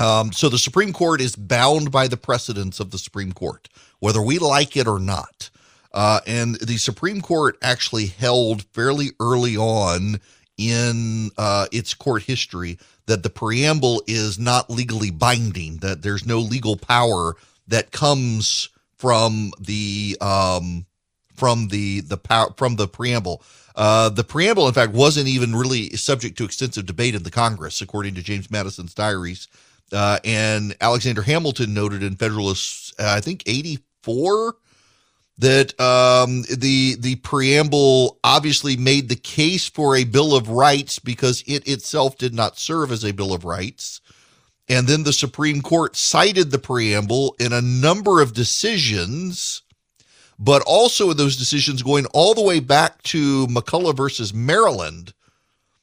Um, 0.00 0.32
so 0.32 0.48
the 0.48 0.58
Supreme 0.58 0.92
Court 0.92 1.20
is 1.20 1.36
bound 1.36 1.90
by 1.92 2.08
the 2.08 2.16
precedents 2.16 2.80
of 2.80 2.90
the 2.90 2.98
Supreme 2.98 3.32
Court, 3.32 3.68
whether 4.00 4.20
we 4.20 4.38
like 4.38 4.76
it 4.76 4.88
or 4.88 4.98
not. 4.98 5.50
Uh, 5.92 6.20
and 6.26 6.56
the 6.56 6.76
Supreme 6.76 7.20
Court 7.20 7.56
actually 7.62 8.06
held 8.06 8.64
fairly 8.72 9.12
early 9.20 9.56
on 9.56 10.20
in 10.58 11.30
uh, 11.38 11.66
its 11.72 11.94
court 11.94 12.24
history 12.24 12.78
that 13.06 13.22
the 13.22 13.30
preamble 13.30 14.02
is 14.06 14.38
not 14.38 14.70
legally 14.70 15.10
binding, 15.10 15.76
that 15.78 16.02
there's 16.02 16.26
no 16.26 16.38
legal 16.38 16.76
power 16.76 17.36
that 17.68 17.92
comes 17.92 18.68
from 18.96 19.52
the 19.60 20.16
um, 20.20 20.86
from 21.34 21.68
the 21.68 22.00
the 22.00 22.16
power 22.16 22.52
from 22.56 22.76
the 22.76 22.88
preamble. 22.88 23.42
Uh, 23.76 24.08
the 24.08 24.24
preamble, 24.24 24.68
in 24.68 24.74
fact, 24.74 24.92
wasn't 24.92 25.26
even 25.26 25.54
really 25.54 25.90
subject 25.90 26.38
to 26.38 26.44
extensive 26.44 26.86
debate 26.86 27.14
in 27.14 27.24
the 27.24 27.30
Congress, 27.30 27.80
according 27.80 28.14
to 28.14 28.22
James 28.22 28.50
Madison's 28.50 28.94
diaries. 28.94 29.48
Uh, 29.94 30.18
and 30.24 30.76
Alexander 30.80 31.22
Hamilton 31.22 31.72
noted 31.72 32.02
in 32.02 32.16
Federalist, 32.16 32.94
uh, 33.00 33.14
I 33.16 33.20
think, 33.20 33.44
84, 33.46 34.56
that 35.38 35.78
um, 35.80 36.42
the 36.42 36.96
the 36.98 37.16
preamble 37.16 38.18
obviously 38.22 38.76
made 38.76 39.08
the 39.08 39.16
case 39.16 39.68
for 39.68 39.96
a 39.96 40.04
Bill 40.04 40.34
of 40.34 40.48
Rights 40.48 40.98
because 40.98 41.42
it 41.46 41.66
itself 41.66 42.18
did 42.18 42.34
not 42.34 42.58
serve 42.58 42.92
as 42.92 43.04
a 43.04 43.12
Bill 43.12 43.32
of 43.32 43.44
Rights. 43.44 44.00
And 44.68 44.86
then 44.86 45.02
the 45.02 45.12
Supreme 45.12 45.60
Court 45.60 45.94
cited 45.96 46.50
the 46.50 46.58
preamble 46.58 47.36
in 47.38 47.52
a 47.52 47.60
number 47.60 48.22
of 48.22 48.32
decisions, 48.32 49.62
but 50.38 50.62
also 50.62 51.10
in 51.10 51.16
those 51.16 51.36
decisions 51.36 51.82
going 51.82 52.06
all 52.14 52.34
the 52.34 52.42
way 52.42 52.60
back 52.60 53.02
to 53.04 53.46
McCulloch 53.48 53.96
versus 53.96 54.32
Maryland, 54.32 55.12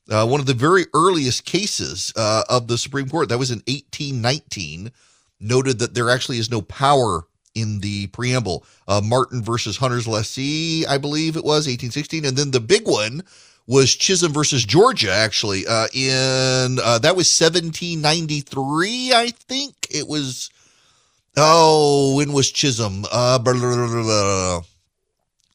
uh, 0.09 0.27
one 0.27 0.39
of 0.39 0.45
the 0.45 0.53
very 0.53 0.85
earliest 0.93 1.45
cases 1.45 2.11
uh, 2.15 2.43
of 2.49 2.67
the 2.67 2.77
Supreme 2.77 3.09
Court. 3.09 3.29
That 3.29 3.39
was 3.39 3.51
in 3.51 3.59
1819, 3.67 4.91
noted 5.39 5.79
that 5.79 5.93
there 5.93 6.09
actually 6.09 6.37
is 6.37 6.51
no 6.51 6.61
power 6.61 7.23
in 7.55 7.79
the 7.79 8.07
preamble. 8.07 8.65
Uh, 8.87 9.01
Martin 9.03 9.43
versus 9.43 9.77
Hunter's 9.77 10.07
Lessee, 10.07 10.85
I 10.85 10.97
believe 10.97 11.35
it 11.35 11.43
was 11.43 11.67
1816, 11.67 12.25
and 12.25 12.37
then 12.37 12.51
the 12.51 12.59
big 12.59 12.87
one 12.87 13.23
was 13.67 13.95
Chisholm 13.95 14.33
versus 14.33 14.63
Georgia. 14.63 15.11
Actually, 15.11 15.65
uh, 15.67 15.87
in 15.93 16.79
uh, 16.83 16.99
that 16.99 17.15
was 17.15 17.27
1793, 17.39 19.13
I 19.13 19.29
think 19.29 19.75
it 19.89 20.07
was. 20.07 20.49
Oh, 21.37 22.17
when 22.17 22.33
was 22.33 22.51
Chisholm? 22.51 23.05
Uh, 23.09 23.39
blah, 23.39 23.53
blah, 23.53 23.87
blah, 23.87 24.61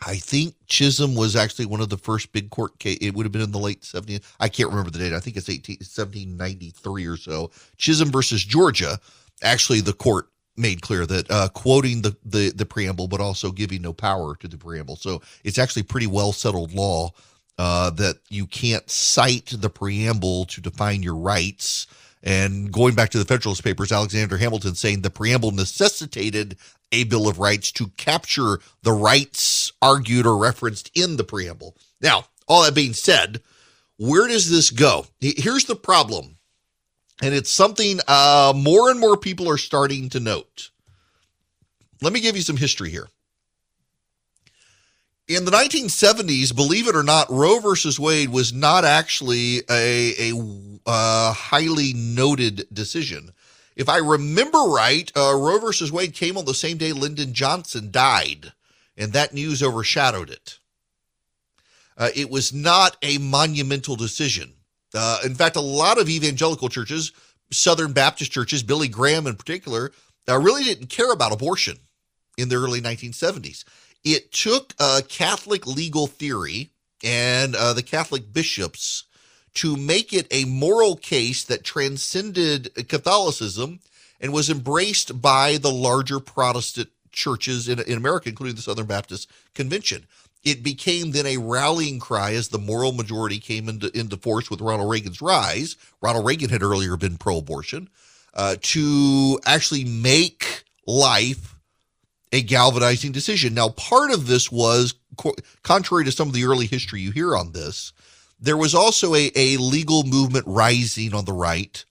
I 0.05 0.17
think 0.17 0.55
Chisholm 0.67 1.15
was 1.15 1.37
actually 1.37 1.67
one 1.67 1.81
of 1.81 1.89
the 1.89 1.97
first 1.97 2.33
big 2.33 2.51
court 2.51 2.79
case. 2.79 2.99
It 3.01 3.15
would 3.15 3.25
have 3.25 3.33
been 3.33 3.43
in 3.43 3.53
the 3.53 3.59
late 3.59 3.83
70s. 3.83 4.23
I 4.41 4.49
can't 4.49 4.69
remember 4.69 4.91
the 4.91 4.99
date. 4.99 5.13
I 5.13 5.21
think 5.21 5.37
it's 5.37 5.49
18, 5.49 5.77
1793 5.77 7.07
or 7.07 7.17
so. 7.17 7.51
Chisholm 7.79 8.11
versus 8.11 8.45
Georgia. 8.45 8.99
Actually, 9.43 9.81
the 9.81 9.93
court 9.93 10.29
made 10.57 10.83
clear 10.83 11.07
that 11.07 11.31
uh, 11.31 11.49
quoting 11.51 12.03
the, 12.03 12.17
the 12.25 12.51
the 12.51 12.67
preamble, 12.67 13.09
but 13.09 13.21
also 13.21 13.51
giving 13.51 13.83
no 13.83 13.93
power 13.93 14.37
to 14.37 14.49
the 14.49 14.57
preamble. 14.57 14.97
So 14.97 15.23
it's 15.45 15.59
actually 15.59 15.83
pretty 15.83 16.07
well 16.07 16.33
settled 16.33 16.73
law 16.73 17.13
uh, 17.59 17.91
that 17.91 18.19
you 18.29 18.47
can't 18.47 18.89
cite 18.91 19.53
the 19.57 19.71
preamble 19.71 20.47
to 20.47 20.61
define 20.61 21.03
your 21.03 21.17
rights. 21.17 21.87
And 22.23 22.73
going 22.73 22.95
back 22.95 23.11
to 23.11 23.19
the 23.19 23.25
Federalist 23.25 23.63
Papers, 23.63 23.93
Alexander 23.93 24.37
Hamilton 24.37 24.75
saying 24.75 25.03
the 25.03 25.11
preamble 25.11 25.53
necessitated 25.53 26.57
a 26.93 27.05
Bill 27.05 27.29
of 27.29 27.39
Rights 27.39 27.73
to 27.73 27.89
capture 27.97 28.59
the 28.83 28.93
rights 28.93 29.73
argued 29.83 30.27
or 30.27 30.37
referenced 30.37 30.91
in 30.95 31.17
the 31.17 31.25
preamble. 31.25 31.77
Now, 32.01 32.27
all 32.47 32.63
that 32.65 32.75
being 32.75 32.95
said, 32.95 33.41
where 33.99 34.29
does 34.29 34.51
this 34.51 34.71
go? 34.71 35.07
Here's 35.21 35.65
the 35.65 35.77
problem 35.77 36.37
and 37.23 37.35
it's 37.35 37.51
something 37.51 38.01
uh, 38.07 38.53
more 38.55 38.91
and 38.91 39.01
more 39.01 39.17
people 39.17 39.49
are 39.49 39.59
starting 39.59 40.09
to 40.11 40.21
note. 40.21 40.71
Let 42.03 42.13
me 42.13 42.21
give 42.21 42.37
you 42.37 42.43
some 42.43 42.59
history 42.59 42.91
here. 42.91 43.09
In 45.29 45.45
the 45.45 45.51
1970s, 45.51 46.55
believe 46.55 46.87
it 46.87 46.95
or 46.95 47.03
not, 47.03 47.31
Roe 47.31 47.59
versus 47.59 47.99
Wade 47.99 48.29
was 48.29 48.53
not 48.53 48.85
actually 48.85 49.59
a, 49.69 50.31
a 50.31 50.79
uh, 50.87 51.33
highly 51.33 51.95
noted 51.95 52.67
decision. 52.73 53.33
If 53.77 53.91
I 53.91 53.99
remember 53.99 54.59
right, 54.59 55.13
uh, 55.15 55.35
Roe 55.37 55.59
versus 55.59 55.93
Wade 55.93 56.15
came 56.15 56.39
on 56.39 56.47
the 56.47 56.55
same 56.55 56.79
day 56.79 56.93
Lyndon 56.93 57.35
Johnson 57.35 57.91
died, 57.91 58.53
and 58.97 59.13
that 59.13 59.35
news 59.35 59.63
overshadowed 59.63 60.31
it. 60.31 60.59
Uh, 61.99 62.09
it 62.15 62.31
was 62.31 62.53
not 62.53 62.97
a 63.03 63.19
monumental 63.19 63.97
decision. 63.97 64.55
Uh, 64.95 65.19
in 65.25 65.35
fact, 65.35 65.57
a 65.57 65.61
lot 65.61 66.01
of 66.01 66.09
evangelical 66.09 66.69
churches, 66.69 67.13
Southern 67.51 67.93
Baptist 67.93 68.33
churches, 68.33 68.63
Billy 68.63 68.89
Graham 68.89 69.27
in 69.27 69.37
particular, 69.37 69.93
uh, 70.29 70.39
really 70.39 70.65
didn't 70.65 70.89
care 70.89 71.13
about 71.13 71.33
abortion 71.33 71.79
in 72.39 72.49
the 72.49 72.57
early 72.57 72.81
1970s. 72.81 73.65
It 74.05 74.33
took 74.33 74.75
uh, 74.79 75.03
Catholic 75.09 75.67
legal 75.67 76.07
theory 76.07 76.71
and 77.05 77.55
uh, 77.55 77.73
the 77.73 77.83
Catholic 77.83 78.33
bishops 78.33 79.05
to 79.57 79.77
make 79.77 80.13
it 80.13 80.27
a 80.31 80.45
moral 80.45 80.97
case 80.97 81.45
that 81.45 81.65
transcended 81.65 82.89
Catholicism 82.89 83.81
and 84.21 84.33
was 84.33 84.49
embraced 84.49 85.21
by 85.21 85.59
the 85.59 85.71
larger 85.71 86.21
Protestant 86.21 86.89
churches 87.13 87.69
in, 87.69 87.81
in 87.81 87.97
America, 87.97 88.29
including 88.29 88.57
the 88.57 88.63
Southern 88.63 88.87
Baptist 88.87 89.31
Convention 89.55 90.07
it 90.47 90.63
became 90.63 91.11
then 91.11 91.27
a 91.27 91.39
rallying 91.39 91.99
cry 91.99 92.33
as 92.33 92.49
the 92.49 92.59
moral 92.59 92.93
majority 92.93 93.41
came 93.41 93.69
into, 93.69 93.91
into 93.99 94.17
force 94.17 94.49
with 94.49 94.61
Ronald 94.61 94.89
Reagan's 94.89 95.21
rise. 95.21 95.75
Ronald 96.01 96.25
Reagan 96.25 96.51
had 96.51 96.63
earlier 96.63 96.97
been 96.97 97.19
pro 97.19 97.39
abortion, 97.39 97.91
uh, 98.33 98.55
to 98.63 99.41
actually 99.45 99.85
make 99.85 100.63
life 100.87 101.57
a 102.31 102.43
galvanizing 102.43 103.11
decision. 103.11 103.55
Now, 103.55 103.71
part 103.71 104.13
of 104.13 104.29
this 104.29 104.53
was, 104.53 104.95
contrary 105.65 106.05
to 106.05 106.13
some 106.13 106.29
of 106.29 106.35
the 106.35 106.45
early 106.45 106.67
history 106.67 107.01
you 107.01 107.11
hear 107.11 107.37
on 107.37 107.51
this, 107.51 107.93
there 108.39 108.57
was 108.57 108.75
also 108.75 109.15
a, 109.15 109.31
a 109.35 109.57
legal 109.57 110.05
movement 110.05 110.47
rising 110.47 111.15
on 111.15 111.25
the 111.25 111.33
right 111.33 111.85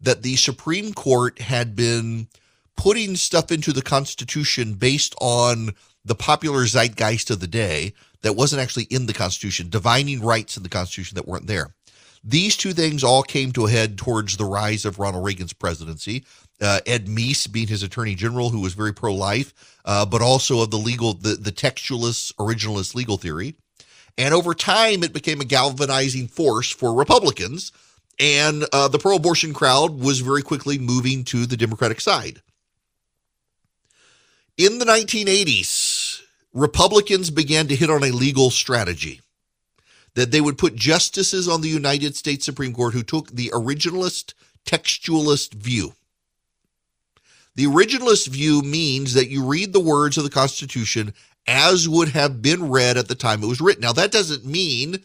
that 0.00 0.22
the 0.22 0.36
Supreme 0.36 0.92
Court 0.92 1.40
had 1.40 1.76
been 1.76 2.28
putting 2.76 3.16
stuff 3.16 3.52
into 3.52 3.72
the 3.72 3.82
Constitution 3.82 4.74
based 4.74 5.14
on 5.20 5.70
the 6.04 6.14
popular 6.14 6.66
zeitgeist 6.66 7.30
of 7.30 7.40
the 7.40 7.46
day 7.46 7.92
that 8.22 8.34
wasn't 8.34 8.62
actually 8.62 8.84
in 8.84 9.06
the 9.06 9.12
Constitution, 9.12 9.68
divining 9.68 10.20
rights 10.20 10.56
in 10.56 10.62
the 10.62 10.68
Constitution 10.68 11.14
that 11.16 11.28
weren't 11.28 11.46
there. 11.46 11.74
These 12.24 12.56
two 12.56 12.72
things 12.72 13.02
all 13.02 13.22
came 13.22 13.52
to 13.52 13.66
a 13.66 13.70
head 13.70 13.98
towards 13.98 14.36
the 14.36 14.44
rise 14.44 14.84
of 14.84 14.98
Ronald 14.98 15.24
Reagan's 15.24 15.52
presidency. 15.52 16.24
Uh, 16.60 16.78
Ed 16.86 17.06
Meese 17.06 17.50
being 17.50 17.66
his 17.66 17.82
attorney 17.82 18.14
general, 18.14 18.50
who 18.50 18.60
was 18.60 18.74
very 18.74 18.94
pro-life, 18.94 19.52
uh, 19.84 20.06
but 20.06 20.22
also 20.22 20.62
of 20.62 20.70
the 20.70 20.78
legal, 20.78 21.14
the, 21.14 21.34
the 21.34 21.50
textualist, 21.50 22.32
originalist 22.34 22.94
legal 22.94 23.16
theory. 23.16 23.56
And 24.18 24.34
over 24.34 24.54
time, 24.54 25.02
it 25.02 25.12
became 25.12 25.40
a 25.40 25.46
galvanizing 25.46 26.28
force 26.28 26.70
for 26.70 26.94
Republicans. 26.94 27.72
And 28.18 28.64
uh, 28.72 28.88
the 28.88 28.98
pro 28.98 29.16
abortion 29.16 29.54
crowd 29.54 29.98
was 29.98 30.20
very 30.20 30.42
quickly 30.42 30.78
moving 30.78 31.24
to 31.24 31.46
the 31.46 31.56
Democratic 31.56 32.00
side. 32.00 32.42
In 34.58 34.78
the 34.78 34.84
1980s, 34.84 36.22
Republicans 36.52 37.30
began 37.30 37.66
to 37.68 37.76
hit 37.76 37.88
on 37.88 38.04
a 38.04 38.10
legal 38.10 38.50
strategy 38.50 39.22
that 40.14 40.30
they 40.30 40.42
would 40.42 40.58
put 40.58 40.76
justices 40.76 41.48
on 41.48 41.62
the 41.62 41.68
United 41.68 42.14
States 42.14 42.44
Supreme 42.44 42.74
Court 42.74 42.92
who 42.92 43.02
took 43.02 43.30
the 43.30 43.48
originalist, 43.48 44.34
textualist 44.66 45.54
view. 45.54 45.94
The 47.54 47.64
originalist 47.64 48.28
view 48.28 48.62
means 48.62 49.14
that 49.14 49.28
you 49.28 49.44
read 49.44 49.72
the 49.72 49.80
words 49.80 50.16
of 50.16 50.24
the 50.24 50.30
Constitution 50.30 51.14
as 51.46 51.88
would 51.88 52.08
have 52.08 52.42
been 52.42 52.70
read 52.70 52.96
at 52.96 53.08
the 53.08 53.14
time 53.14 53.42
it 53.42 53.48
was 53.48 53.60
written. 53.60 53.82
Now, 53.82 53.92
that 53.92 54.12
doesn't 54.12 54.44
mean 54.44 55.02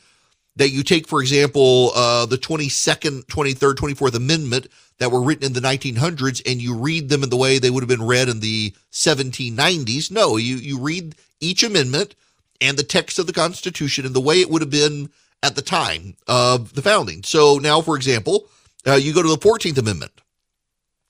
that 0.56 0.69
you 0.69 0.84
take, 0.84 1.08
for 1.08 1.21
example, 1.21 1.91
uh, 1.95 2.26
the 2.26 2.38
22nd, 2.38 3.26
23rd, 3.26 3.76
24th 3.76 4.15
Amendment 4.15 4.67
that 4.97 5.12
were 5.12 5.21
written 5.21 5.45
in 5.45 5.54
the 5.54 5.60
1900s 5.60 6.41
and 6.45 6.62
you 6.62 6.76
read 6.76 7.10
them 7.10 7.23
in 7.23 7.30
the 7.30 7.38
way 7.38 7.60
they 7.60 7.69
would 7.69 7.84
have 7.84 7.89
been 7.89 8.06
read 8.06 8.30
in 8.30 8.39
the 8.39 8.73
1790s. 8.91 10.12
No, 10.12 10.38
you, 10.38 10.56
you 10.56 10.80
read 10.80 11.15
each 11.39 11.63
amendment 11.63 12.15
and 12.60 12.78
the 12.78 12.84
text 12.84 13.19
of 13.19 13.28
the 13.28 13.34
Constitution 13.34 14.06
in 14.06 14.13
the 14.13 14.21
way 14.21 14.41
it 14.41 14.50
would 14.50 14.62
have 14.62 14.71
been 14.71 15.10
at 15.43 15.56
the 15.56 15.62
time 15.62 16.15
of 16.28 16.73
the 16.73 16.82
founding. 16.82 17.23
So 17.23 17.60
now, 17.60 17.82
for 17.82 17.95
example, 17.95 18.47
uh, 18.86 18.95
you 18.95 19.13
go 19.13 19.21
to 19.21 19.30
the 19.30 19.38
14th 19.38 19.78
Amendment. 19.78 20.21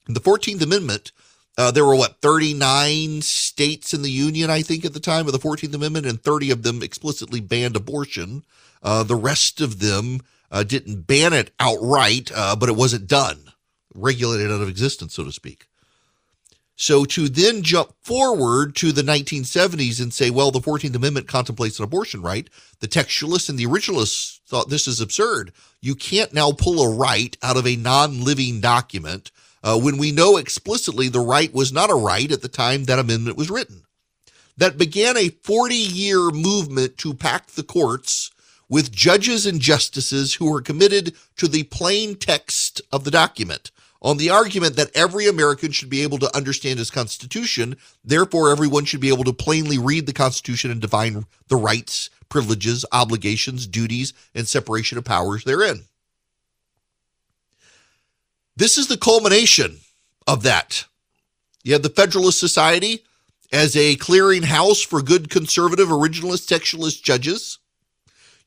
The 0.08 0.20
14th 0.20 0.62
Amendment, 0.62 1.12
uh, 1.58 1.72
there 1.72 1.86
were 1.86 1.96
what 1.96 2.22
39 2.22 3.22
states 3.22 3.94
in 3.94 4.04
the 4.04 4.12
union, 4.12 4.50
I 4.50 4.62
think, 4.62 4.86
at 4.86 4.94
the 4.94 5.00
time 5.00 5.26
of 5.26 5.32
the 5.32 5.40
14th 5.40 5.74
Amendment, 5.74 6.06
and 6.06 6.22
30 6.22 6.52
of 6.52 6.64
them 6.64 6.84
explicitly 6.84 7.40
banned 7.40 7.76
abortion. 7.76 8.44
Uh, 8.84 9.04
the 9.04 9.16
rest 9.16 9.60
of 9.60 9.80
them 9.80 10.22
uh, 10.52 10.64
didn't 10.64 11.08
ban 11.08 11.34
it 11.34 11.52
outright, 11.60 12.32
uh, 12.34 12.56
but 12.56 12.70
it 12.70 12.76
wasn't 12.76 13.08
done, 13.08 13.52
regulated 13.96 14.52
out 14.52 14.62
of 14.62 14.70
existence, 14.70 15.16
so 15.16 15.24
to 15.24 15.32
speak. 15.32 15.68
So 16.80 17.06
to 17.06 17.28
then 17.28 17.64
jump 17.64 17.94
forward 18.04 18.76
to 18.76 18.92
the 18.92 19.02
1970s 19.02 20.00
and 20.00 20.14
say, 20.14 20.30
well, 20.30 20.52
the 20.52 20.60
14th 20.60 20.96
Amendment 20.96 21.28
contemplates 21.28 21.80
an 21.80 21.84
abortion 21.84 22.22
right, 22.22 22.48
the 22.82 22.88
textualists 22.88 23.50
and 23.50 23.58
the 23.58 23.66
originalists 23.66 24.42
thought 24.42 24.70
this 24.70 24.88
is 24.88 25.02
absurd. 25.02 25.54
You 25.82 25.96
can't 25.96 26.34
now 26.34 26.52
pull 26.52 26.80
a 26.82 26.96
right 26.96 27.36
out 27.42 27.58
of 27.58 27.66
a 27.66 27.76
non 27.76 28.24
living 28.24 28.62
document 28.62 29.32
uh, 29.68 29.78
when 29.78 29.98
we 29.98 30.14
know 30.14 30.38
explicitly 30.38 31.10
the 31.10 31.20
right 31.20 31.54
was 31.54 31.74
not 31.74 31.90
a 31.90 31.96
right 31.96 32.32
at 32.32 32.42
the 32.42 32.48
time 32.48 32.86
that 32.86 33.00
amendment 33.00 33.36
was 33.36 33.50
written. 33.50 33.84
That 34.56 34.78
began 34.78 35.18
a 35.18 35.28
40 35.28 35.76
year 35.76 36.30
movement 36.30 36.98
to 37.00 37.14
pack 37.14 37.48
the 37.48 37.64
courts 37.64 38.32
with 38.70 38.94
judges 38.94 39.46
and 39.46 39.60
justices 39.60 40.36
who 40.36 40.50
were 40.50 40.62
committed 40.62 41.16
to 41.36 41.50
the 41.50 41.64
plain 41.64 42.16
text 42.16 42.82
of 42.94 43.04
the 43.04 43.12
document 43.12 43.72
on 44.02 44.16
the 44.16 44.30
argument 44.30 44.78
that 44.78 44.96
every 44.96 45.28
American 45.28 45.74
should 45.74 45.90
be 45.90 46.02
able 46.02 46.20
to 46.20 46.36
understand 46.36 46.80
his 46.80 46.90
Constitution. 46.90 47.76
Therefore, 48.06 48.52
everyone 48.52 48.86
should 48.86 49.02
be 49.02 49.10
able 49.10 49.26
to 49.26 49.34
plainly 49.34 49.78
read 49.78 50.06
the 50.06 50.14
Constitution 50.14 50.72
and 50.72 50.80
define 50.80 51.26
the 51.50 51.58
rights, 51.58 52.10
privileges, 52.30 52.86
obligations, 52.94 53.68
duties, 53.68 54.14
and 54.34 54.48
separation 54.48 54.98
of 54.98 55.04
powers 55.04 55.44
therein. 55.44 55.84
This 58.58 58.80
is 58.80 58.88
the 58.88 58.98
culmination 58.98 59.78
of 60.26 60.42
that. 60.42 60.86
You 61.64 61.74
have 61.74 61.84
the 61.84 61.90
Federalist 61.90 62.40
Society 62.40 63.04
as 63.54 63.78
a 63.78 63.98
clearinghouse 63.98 64.84
for 64.84 65.04
good 65.04 65.30
conservative 65.30 65.90
originalist 65.90 66.48
textualist 66.48 67.04
judges. 67.04 67.60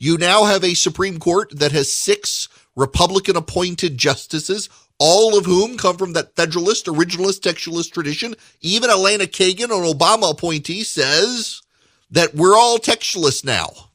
You 0.01 0.18
now 0.18 0.46
have 0.46 0.64
a 0.64 0.75
Supreme 0.75 1.20
Court 1.20 1.57
that 1.57 1.70
has 1.70 1.92
six 1.92 2.49
Republican 2.75 3.37
appointed 3.37 3.99
justices, 3.99 4.68
all 4.99 5.38
of 5.38 5.46
whom 5.46 5.77
come 5.79 5.96
from 5.96 6.14
that 6.14 6.35
Federalist, 6.35 6.87
originalist, 6.87 7.40
textualist 7.42 7.92
tradition. 7.92 8.35
Even 8.62 8.90
Elena 8.90 9.27
Kagan, 9.27 9.64
an 9.64 9.94
Obama 9.94 10.33
appointee, 10.33 10.83
says 10.83 11.62
that 12.11 12.35
we're 12.35 12.57
all 12.57 12.79
textualists 12.79 13.44
now. 13.44 13.89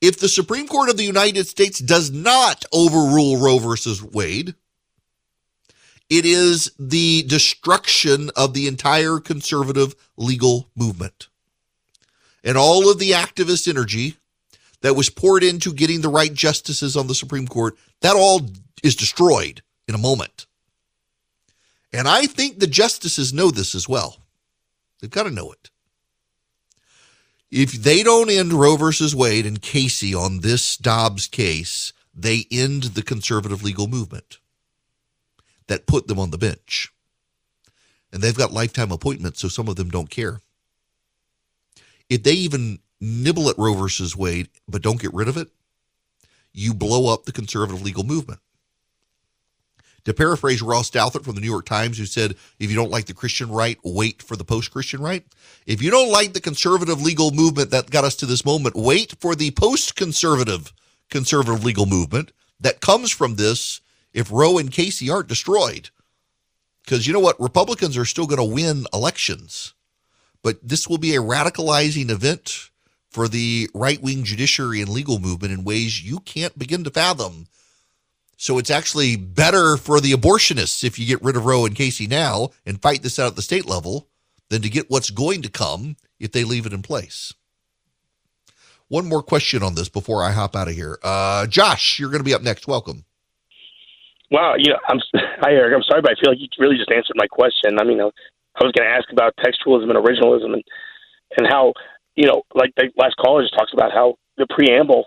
If 0.00 0.20
the 0.20 0.28
Supreme 0.28 0.68
Court 0.68 0.90
of 0.90 0.96
the 0.96 1.04
United 1.04 1.46
States 1.46 1.80
does 1.80 2.10
not 2.10 2.64
overrule 2.72 3.36
Roe 3.36 3.58
versus 3.58 4.02
Wade, 4.02 4.54
it 6.08 6.24
is 6.24 6.72
the 6.78 7.22
destruction 7.24 8.30
of 8.36 8.54
the 8.54 8.66
entire 8.66 9.18
conservative 9.18 9.94
legal 10.16 10.70
movement. 10.76 11.28
And 12.44 12.56
all 12.56 12.90
of 12.90 12.98
the 12.98 13.10
activist 13.10 13.68
energy 13.68 14.16
that 14.80 14.94
was 14.94 15.10
poured 15.10 15.42
into 15.42 15.72
getting 15.72 16.00
the 16.00 16.08
right 16.08 16.32
justices 16.32 16.96
on 16.96 17.08
the 17.08 17.14
Supreme 17.14 17.48
Court, 17.48 17.76
that 18.00 18.16
all 18.16 18.48
is 18.82 18.94
destroyed 18.94 19.62
in 19.88 19.94
a 19.94 19.98
moment. 19.98 20.46
And 21.92 22.06
I 22.06 22.26
think 22.26 22.58
the 22.58 22.66
justices 22.66 23.32
know 23.32 23.50
this 23.50 23.74
as 23.74 23.88
well. 23.88 24.18
They've 25.00 25.10
got 25.10 25.24
to 25.24 25.30
know 25.30 25.52
it. 25.52 25.70
If 27.50 27.72
they 27.72 28.02
don't 28.02 28.30
end 28.30 28.52
Roe 28.52 28.76
versus 28.76 29.14
Wade 29.14 29.46
and 29.46 29.62
Casey 29.62 30.14
on 30.14 30.40
this 30.40 30.76
Dobbs 30.76 31.26
case, 31.26 31.92
they 32.14 32.44
end 32.50 32.82
the 32.82 33.02
conservative 33.02 33.62
legal 33.62 33.86
movement 33.86 34.38
that 35.66 35.86
put 35.86 36.08
them 36.08 36.18
on 36.18 36.30
the 36.30 36.38
bench. 36.38 36.92
And 38.12 38.22
they've 38.22 38.36
got 38.36 38.52
lifetime 38.52 38.90
appointments, 38.90 39.40
so 39.40 39.48
some 39.48 39.68
of 39.68 39.76
them 39.76 39.90
don't 39.90 40.10
care. 40.10 40.40
If 42.10 42.22
they 42.22 42.32
even 42.32 42.80
nibble 43.00 43.48
at 43.48 43.58
Roe 43.58 43.74
versus 43.74 44.16
Wade, 44.16 44.48
but 44.66 44.82
don't 44.82 45.00
get 45.00 45.14
rid 45.14 45.28
of 45.28 45.36
it, 45.36 45.48
you 46.52 46.74
blow 46.74 47.12
up 47.12 47.24
the 47.24 47.32
conservative 47.32 47.82
legal 47.82 48.04
movement. 48.04 48.40
To 50.08 50.14
paraphrase 50.14 50.62
Ross 50.62 50.90
Douthat 50.90 51.22
from 51.22 51.34
the 51.34 51.42
New 51.42 51.50
York 51.50 51.66
Times, 51.66 51.98
who 51.98 52.06
said, 52.06 52.34
if 52.58 52.70
you 52.70 52.76
don't 52.76 52.90
like 52.90 53.04
the 53.04 53.12
Christian 53.12 53.50
right, 53.50 53.78
wait 53.84 54.22
for 54.22 54.36
the 54.36 54.44
post 54.44 54.70
Christian 54.70 55.02
right. 55.02 55.22
If 55.66 55.82
you 55.82 55.90
don't 55.90 56.10
like 56.10 56.32
the 56.32 56.40
conservative 56.40 57.02
legal 57.02 57.30
movement 57.30 57.70
that 57.72 57.90
got 57.90 58.04
us 58.04 58.16
to 58.16 58.26
this 58.26 58.42
moment, 58.42 58.74
wait 58.74 59.16
for 59.20 59.34
the 59.34 59.50
post 59.50 59.96
conservative 59.96 60.72
conservative 61.10 61.62
legal 61.62 61.84
movement 61.84 62.32
that 62.58 62.80
comes 62.80 63.10
from 63.10 63.36
this 63.36 63.82
if 64.14 64.32
Roe 64.32 64.56
and 64.56 64.72
Casey 64.72 65.10
aren't 65.10 65.28
destroyed. 65.28 65.90
Because 66.82 67.06
you 67.06 67.12
know 67.12 67.20
what? 67.20 67.38
Republicans 67.38 67.98
are 67.98 68.06
still 68.06 68.26
going 68.26 68.38
to 68.38 68.54
win 68.54 68.86
elections, 68.94 69.74
but 70.42 70.56
this 70.66 70.88
will 70.88 70.96
be 70.96 71.16
a 71.16 71.20
radicalizing 71.20 72.08
event 72.08 72.70
for 73.10 73.28
the 73.28 73.68
right 73.74 74.00
wing 74.00 74.24
judiciary 74.24 74.80
and 74.80 74.88
legal 74.88 75.18
movement 75.18 75.52
in 75.52 75.64
ways 75.64 76.02
you 76.02 76.20
can't 76.20 76.58
begin 76.58 76.82
to 76.84 76.90
fathom 76.90 77.46
so 78.38 78.56
it's 78.56 78.70
actually 78.70 79.16
better 79.16 79.76
for 79.76 80.00
the 80.00 80.12
abortionists 80.12 80.84
if 80.84 80.96
you 80.96 81.04
get 81.04 81.22
rid 81.22 81.36
of 81.36 81.44
Roe 81.44 81.66
and 81.66 81.74
Casey 81.74 82.06
now 82.06 82.50
and 82.64 82.80
fight 82.80 83.02
this 83.02 83.18
out 83.18 83.26
at 83.26 83.36
the 83.36 83.42
state 83.42 83.66
level 83.66 84.08
than 84.48 84.62
to 84.62 84.70
get 84.70 84.88
what's 84.88 85.10
going 85.10 85.42
to 85.42 85.50
come 85.50 85.96
if 86.20 86.30
they 86.30 86.44
leave 86.44 86.64
it 86.64 86.72
in 86.72 86.80
place. 86.80 87.34
One 88.86 89.08
more 89.08 89.24
question 89.24 89.64
on 89.64 89.74
this 89.74 89.88
before 89.88 90.22
I 90.22 90.30
hop 90.30 90.54
out 90.54 90.68
of 90.68 90.74
here. 90.74 91.00
Uh, 91.02 91.48
Josh, 91.48 91.98
you're 91.98 92.10
going 92.10 92.20
to 92.20 92.24
be 92.24 92.32
up 92.32 92.42
next. 92.42 92.68
Welcome. 92.68 93.04
Wow, 94.30 94.54
you 94.56 94.70
know, 94.70 94.78
I'm 94.86 95.00
hi 95.40 95.52
Erick. 95.52 95.74
I'm 95.74 95.82
sorry, 95.82 96.00
but 96.00 96.12
I 96.12 96.20
feel 96.20 96.30
like 96.30 96.38
you 96.38 96.46
really 96.60 96.76
just 96.76 96.92
answered 96.92 97.16
my 97.16 97.26
question. 97.26 97.80
I 97.80 97.84
mean, 97.84 98.00
I 98.00 98.04
was 98.04 98.72
going 98.72 98.88
to 98.88 98.94
ask 98.94 99.10
about 99.10 99.34
textualism 99.36 99.90
and 99.90 99.98
originalism 99.98 100.54
and 100.54 100.62
and 101.36 101.46
how 101.50 101.72
you 102.14 102.26
know, 102.28 102.42
like 102.54 102.72
the 102.76 102.88
last 102.96 103.16
caller 103.16 103.42
just 103.42 103.54
talks 103.54 103.72
about 103.72 103.90
how 103.92 104.14
the 104.36 104.46
preamble 104.48 105.06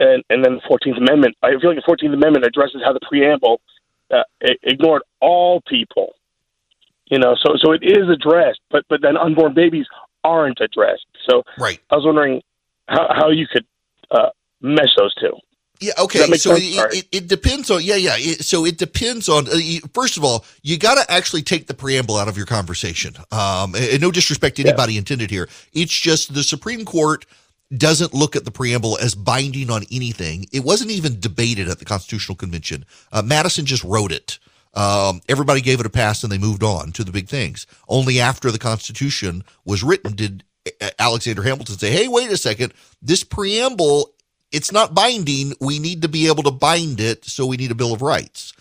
and, 0.00 0.24
and 0.30 0.44
then 0.44 0.56
the 0.56 0.62
Fourteenth 0.66 0.96
Amendment. 0.96 1.36
I 1.42 1.50
feel 1.50 1.70
like 1.70 1.76
the 1.76 1.86
Fourteenth 1.86 2.14
Amendment 2.14 2.44
addresses 2.44 2.82
how 2.84 2.92
the 2.92 3.00
preamble 3.06 3.60
uh, 4.10 4.22
ignored 4.62 5.02
all 5.20 5.60
people. 5.68 6.14
You 7.10 7.18
know, 7.18 7.36
so 7.44 7.54
so 7.62 7.72
it 7.72 7.82
is 7.82 8.08
addressed, 8.08 8.60
but 8.70 8.84
but 8.88 9.02
then 9.02 9.16
unborn 9.16 9.54
babies 9.54 9.86
aren't 10.24 10.60
addressed. 10.60 11.06
So 11.28 11.42
right. 11.58 11.78
I 11.90 11.96
was 11.96 12.04
wondering 12.04 12.42
how 12.88 13.08
how 13.10 13.30
you 13.30 13.46
could 13.46 13.66
uh, 14.10 14.30
mesh 14.60 14.94
those 14.96 15.14
two. 15.14 15.36
Yeah. 15.80 15.92
Okay. 15.98 16.18
So 16.34 16.54
it, 16.56 16.62
it, 16.62 17.08
it, 17.10 17.26
depends 17.26 17.70
on. 17.70 17.82
Yeah. 17.82 17.96
Yeah. 17.96 18.14
It, 18.16 18.44
so 18.44 18.66
it 18.66 18.76
depends 18.76 19.30
on. 19.30 19.48
Uh, 19.48 19.58
first 19.94 20.18
of 20.18 20.24
all, 20.24 20.44
you 20.62 20.76
got 20.78 20.96
to 20.96 21.10
actually 21.10 21.42
take 21.42 21.68
the 21.68 21.74
preamble 21.74 22.16
out 22.16 22.28
of 22.28 22.36
your 22.36 22.44
conversation. 22.44 23.14
Um, 23.32 23.74
and 23.74 24.00
no 24.00 24.10
disrespect 24.10 24.56
to 24.56 24.62
anybody 24.62 24.92
yeah. 24.94 24.98
intended 24.98 25.30
here. 25.30 25.48
It's 25.72 25.98
just 25.98 26.34
the 26.34 26.42
Supreme 26.42 26.84
Court 26.84 27.24
doesn't 27.76 28.14
look 28.14 28.34
at 28.34 28.44
the 28.44 28.50
preamble 28.50 28.98
as 28.98 29.14
binding 29.14 29.70
on 29.70 29.84
anything. 29.90 30.46
It 30.52 30.64
wasn't 30.64 30.90
even 30.90 31.20
debated 31.20 31.68
at 31.68 31.78
the 31.78 31.84
Constitutional 31.84 32.36
Convention. 32.36 32.84
Uh, 33.12 33.22
Madison 33.22 33.64
just 33.64 33.84
wrote 33.84 34.12
it. 34.12 34.38
Um, 34.74 35.20
everybody 35.28 35.60
gave 35.60 35.80
it 35.80 35.86
a 35.86 35.90
pass 35.90 36.22
and 36.22 36.30
they 36.30 36.38
moved 36.38 36.62
on 36.62 36.92
to 36.92 37.04
the 37.04 37.12
big 37.12 37.28
things. 37.28 37.66
Only 37.88 38.20
after 38.20 38.50
the 38.50 38.58
Constitution 38.58 39.44
was 39.64 39.82
written 39.82 40.14
did 40.14 40.44
Alexander 40.98 41.42
Hamilton 41.42 41.78
say, 41.78 41.90
hey, 41.90 42.08
wait 42.08 42.30
a 42.30 42.36
second, 42.36 42.74
this 43.00 43.24
preamble, 43.24 44.12
it's 44.52 44.72
not 44.72 44.94
binding. 44.94 45.54
We 45.60 45.78
need 45.78 46.02
to 46.02 46.08
be 46.08 46.26
able 46.28 46.42
to 46.44 46.50
bind 46.50 47.00
it, 47.00 47.24
so 47.24 47.46
we 47.46 47.56
need 47.56 47.70
a 47.70 47.76
Bill 47.76 47.92
of 47.92 48.02
Rights. 48.02 48.52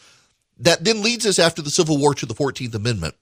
That 0.57 0.83
then 0.83 1.01
leads 1.03 1.25
us 1.25 1.39
after 1.39 1.61
the 1.61 1.69
Civil 1.69 1.97
War 1.97 2.13
to 2.15 2.25
the 2.25 2.33
14th 2.33 2.75
Amendment. 2.75 3.15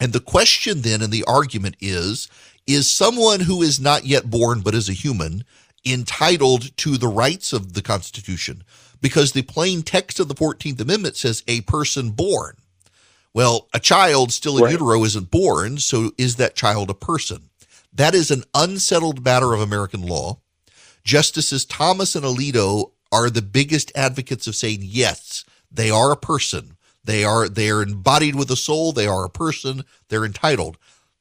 And 0.00 0.12
the 0.12 0.20
question 0.20 0.82
then 0.82 1.02
and 1.02 1.12
the 1.12 1.24
argument 1.24 1.76
is 1.80 2.28
is 2.74 2.90
someone 2.90 3.40
who 3.40 3.62
is 3.62 3.80
not 3.80 4.04
yet 4.04 4.30
born 4.30 4.60
but 4.60 4.74
is 4.74 4.88
a 4.88 4.94
human 4.94 5.44
entitled 5.84 6.76
to 6.78 6.96
the 6.96 7.08
rights 7.08 7.52
of 7.52 7.72
the 7.72 7.82
Constitution? 7.82 8.62
Because 9.00 9.32
the 9.32 9.42
plain 9.42 9.82
text 9.82 10.20
of 10.20 10.28
the 10.28 10.34
14th 10.34 10.80
Amendment 10.80 11.16
says 11.16 11.42
a 11.48 11.62
person 11.62 12.10
born. 12.10 12.56
Well, 13.32 13.68
a 13.72 13.80
child 13.80 14.32
still 14.32 14.58
in 14.58 14.64
right. 14.64 14.72
utero 14.72 15.02
isn't 15.04 15.30
born, 15.30 15.78
so 15.78 16.12
is 16.18 16.36
that 16.36 16.56
child 16.56 16.90
a 16.90 16.94
person? 16.94 17.50
That 17.92 18.14
is 18.14 18.30
an 18.30 18.44
unsettled 18.54 19.24
matter 19.24 19.54
of 19.54 19.60
American 19.60 20.02
law. 20.02 20.38
Justices 21.04 21.64
Thomas 21.64 22.14
and 22.14 22.24
Alito 22.24 22.92
are 23.12 23.30
the 23.30 23.42
biggest 23.42 23.90
advocates 23.94 24.46
of 24.46 24.54
saying 24.54 24.80
yes, 24.82 25.44
they 25.70 25.90
are 25.90 26.12
a 26.12 26.16
person. 26.16 26.76
They 27.02 27.24
are 27.24 27.48
they 27.48 27.70
are 27.70 27.82
embodied 27.82 28.34
with 28.34 28.50
a 28.50 28.56
soul, 28.56 28.92
they 28.92 29.06
are 29.06 29.24
a 29.24 29.30
person, 29.30 29.84
they're 30.08 30.24
entitled. 30.24 30.76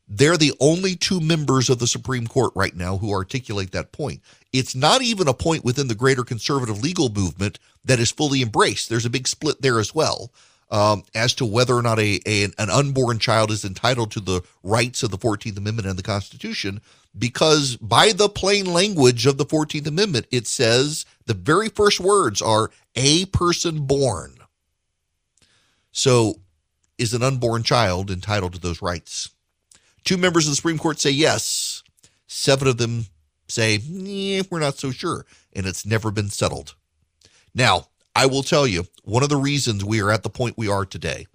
They're 0.10 0.38
the 0.38 0.54
only 0.60 0.96
two 0.96 1.22
members 1.22 1.70
of 1.70 1.78
the 1.78 1.88
Supreme 1.88 2.26
Court 2.26 2.52
right 2.56 2.76
now 2.76 2.98
who 2.98 3.14
articulate 3.14 3.72
that 3.72 3.92
point. 3.92 4.22
It's 4.52 4.74
not 4.74 5.04
even 5.04 5.28
a 5.28 5.34
point 5.34 5.64
within 5.64 5.88
the 5.88 5.96
greater 5.96 6.24
conservative 6.24 6.82
legal 6.82 7.10
movement 7.10 7.60
that 7.86 8.00
is 8.00 8.10
fully 8.10 8.42
embraced. 8.42 8.90
There's 8.90 9.06
a 9.06 9.12
big 9.12 9.28
split 9.28 9.62
there 9.62 9.80
as 9.80 9.94
well 9.94 10.32
um, 10.72 11.04
as 11.16 11.34
to 11.36 11.46
whether 11.46 11.76
or 11.76 11.82
not 11.82 12.00
a, 12.00 12.20
a, 12.26 12.44
an 12.44 12.70
unborn 12.70 13.20
child 13.20 13.52
is 13.52 13.66
entitled 13.66 14.12
to 14.12 14.20
the 14.20 14.42
rights 14.64 15.04
of 15.04 15.12
the 15.12 15.18
14th 15.18 15.58
Amendment 15.58 15.88
and 15.88 15.98
the 15.98 16.04
Constitution, 16.04 16.82
because 17.18 17.76
by 17.78 18.12
the 18.12 18.30
plain 18.30 18.66
language 18.72 19.26
of 19.26 19.38
the 19.38 19.46
14th 19.46 19.88
Amendment, 19.88 20.28
it 20.32 20.46
says 20.48 21.06
the 21.26 21.34
very 21.34 21.70
first 21.70 22.00
words 22.00 22.42
are 22.42 22.72
a 22.96 23.26
person 23.26 23.86
born. 23.86 24.36
So, 25.92 26.40
is 26.98 27.14
an 27.14 27.24
unborn 27.24 27.64
child 27.64 28.12
entitled 28.12 28.54
to 28.54 28.60
those 28.60 28.82
rights? 28.82 29.30
Two 30.04 30.18
members 30.18 30.46
of 30.46 30.52
the 30.52 30.56
Supreme 30.56 30.78
Court 30.78 31.00
say 31.00 31.12
yes. 31.12 31.84
Seven 32.28 32.68
of 32.68 32.78
them 32.78 33.06
say, 33.48 33.80
we're 34.50 34.60
not 34.60 34.78
so 34.78 34.92
sure. 34.92 35.26
And 35.54 35.66
it's 35.66 35.86
never 35.86 36.12
been 36.12 36.30
settled. 36.30 36.76
Now, 37.54 37.88
I 38.16 38.26
will 38.26 38.44
tell 38.44 38.68
you, 38.68 38.86
one 39.04 39.24
of 39.24 39.30
the 39.30 39.38
reasons 39.38 39.84
we 39.84 40.02
are 40.02 40.12
at 40.12 40.24
the 40.24 40.30
point 40.30 40.58
we 40.58 40.68
are 40.68 40.86
today 40.86 41.28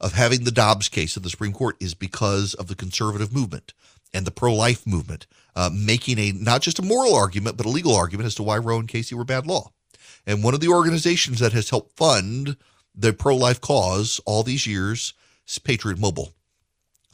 of 0.00 0.12
having 0.12 0.44
the 0.44 0.50
Dobbs 0.50 0.88
case 0.88 1.16
of 1.16 1.22
the 1.22 1.30
Supreme 1.30 1.52
Court 1.52 1.76
is 1.80 1.94
because 1.94 2.54
of 2.54 2.68
the 2.68 2.74
conservative 2.74 3.32
movement 3.32 3.74
and 4.14 4.26
the 4.26 4.30
pro 4.30 4.54
life 4.54 4.86
movement, 4.86 5.26
uh, 5.54 5.70
making 5.72 6.18
a 6.18 6.32
not 6.32 6.62
just 6.62 6.78
a 6.78 6.82
moral 6.82 7.14
argument, 7.14 7.56
but 7.56 7.66
a 7.66 7.70
legal 7.70 7.94
argument 7.94 8.26
as 8.26 8.34
to 8.36 8.42
why 8.42 8.58
Roe 8.58 8.78
and 8.78 8.88
Casey 8.88 9.14
were 9.14 9.24
bad 9.24 9.46
law. 9.46 9.72
And 10.26 10.42
one 10.42 10.54
of 10.54 10.60
the 10.60 10.68
organizations 10.68 11.40
that 11.40 11.52
has 11.52 11.70
helped 11.70 11.96
fund 11.96 12.56
the 12.94 13.12
pro 13.12 13.36
life 13.36 13.60
cause 13.60 14.20
all 14.24 14.42
these 14.42 14.66
years 14.66 15.14
is 15.46 15.58
Patriot 15.58 15.98
Mobile. 15.98 16.32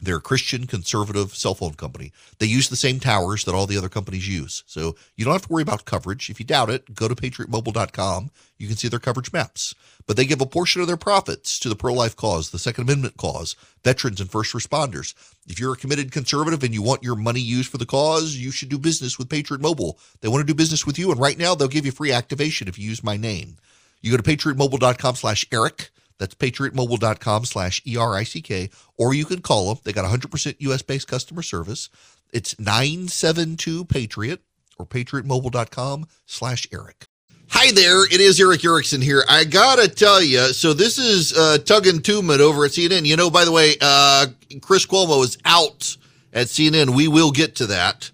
They're 0.05 0.16
a 0.16 0.20
Christian 0.20 0.66
conservative 0.66 1.34
cell 1.34 1.55
phone 1.55 1.74
company. 1.74 2.12
They 2.38 2.46
use 2.46 2.68
the 2.68 2.76
same 2.76 3.00
towers 3.00 3.44
that 3.44 3.55
all 3.55 3.66
the 3.66 3.78
other 3.78 3.88
companies 3.88 4.28
use. 4.28 4.62
So 4.66 4.96
you 5.16 5.24
don't 5.24 5.34
have 5.34 5.46
to 5.46 5.52
worry 5.52 5.62
about 5.62 5.84
coverage. 5.84 6.30
If 6.30 6.38
you 6.38 6.46
doubt 6.46 6.70
it, 6.70 6.94
go 6.94 7.09
to 7.09 7.14
patriotmobile.com. 7.14 8.30
You 8.59 8.68
can 8.68 8.76
see 8.76 8.88
their 8.88 8.98
coverage 8.98 9.32
maps. 9.32 9.74
But 10.07 10.16
they 10.16 10.26
give 10.26 10.40
a 10.40 10.46
portion 10.46 10.80
of 10.80 10.86
their 10.86 10.96
profits 10.96 11.59
to 11.61 11.68
the 11.68 11.76
pro 11.76 11.94
life 11.94 12.14
cause, 12.14 12.50
the 12.50 12.59
Second 12.59 12.84
Amendment 12.84 13.16
cause, 13.16 13.57
veterans 13.82 14.20
and 14.20 14.30
first 14.30 14.52
responders. 14.52 15.14
If 15.46 15.59
you're 15.59 15.72
a 15.72 15.76
committed 15.76 16.12
conservative 16.12 16.62
and 16.62 16.74
you 16.74 16.82
want 16.82 17.02
your 17.02 17.16
money 17.16 17.40
used 17.40 17.70
for 17.70 17.78
the 17.78 17.86
cause, 17.86 18.36
you 18.36 18.50
should 18.50 18.68
do 18.68 18.78
business 18.78 19.18
with 19.18 19.30
Patriot 19.30 19.62
Mobile. 19.62 19.98
They 20.20 20.28
want 20.28 20.42
to 20.42 20.46
do 20.46 20.55
business 20.55 20.86
with 20.86 20.98
you. 20.98 21.11
And 21.11 21.20
right 21.20 21.38
now, 21.38 21.55
they'll 21.55 21.68
give 21.68 21.86
you 21.86 21.92
free 21.92 22.12
activation 22.12 22.68
if 22.68 22.78
you 22.78 22.88
use 22.88 23.02
my 23.02 23.16
name. 23.16 23.57
You 24.02 24.11
go 24.11 24.18
to 24.18 24.22
patriotmobile.com 24.22 25.16
slash 25.16 25.46
Erick. 25.50 25.90
That's 26.18 26.34
patriotmobile.com 26.34 27.44
slash 27.44 27.82
E-R-I-C-K. 27.86 28.70
Or 28.96 29.14
you 29.14 29.24
can 29.24 29.40
call 29.40 29.68
them. 29.68 29.82
They 29.84 29.92
got 29.92 30.04
100% 30.04 30.56
U.S.-based 30.58 31.06
customer 31.06 31.42
service. 31.42 31.90
It's 32.32 32.54
972-PATRIOT 32.54 34.38
or 34.78 34.86
patriotmobile.com 34.86 36.06
slash 36.26 36.66
Erick. 36.72 37.06
Hi 37.48 37.70
there, 37.72 38.04
it 38.06 38.20
is 38.20 38.40
Erick 38.40 38.64
Erickson 38.64 39.00
here. 39.00 39.22
I 39.28 39.44
gotta 39.44 39.86
tell 39.86 40.20
you, 40.20 40.52
so 40.52 40.72
this 40.72 40.98
is 40.98 41.36
uh, 41.36 41.58
Tuggan 41.58 42.02
Tubman 42.02 42.40
over 42.40 42.64
at 42.64 42.72
CNN. 42.72 43.06
You 43.06 43.16
know, 43.16 43.30
by 43.30 43.44
the 43.44 43.52
way, 43.52 43.76
uh, 43.80 44.26
Chris 44.60 44.86
Cuomo 44.86 45.22
is 45.22 45.38
out 45.44 45.96
at 46.32 46.48
CNN. 46.48 46.96
We 46.96 47.06
will 47.06 47.30
get 47.30 47.54
to 47.56 47.66
that. 47.66 48.10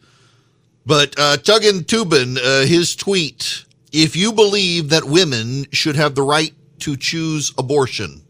But 0.84 1.14
uh, 1.18 1.36
Tuggan 1.38 1.84
Tubman, 1.84 2.36
uh, 2.36 2.66
his 2.66 2.94
tweet, 2.94 3.64
if 3.92 4.14
you 4.16 4.32
believe 4.32 4.90
that 4.90 5.04
women 5.04 5.64
should 5.72 5.96
have 5.96 6.14
the 6.14 6.22
right 6.22 6.52
to 6.80 6.96
choose 6.96 7.52
abortion. 7.58 8.22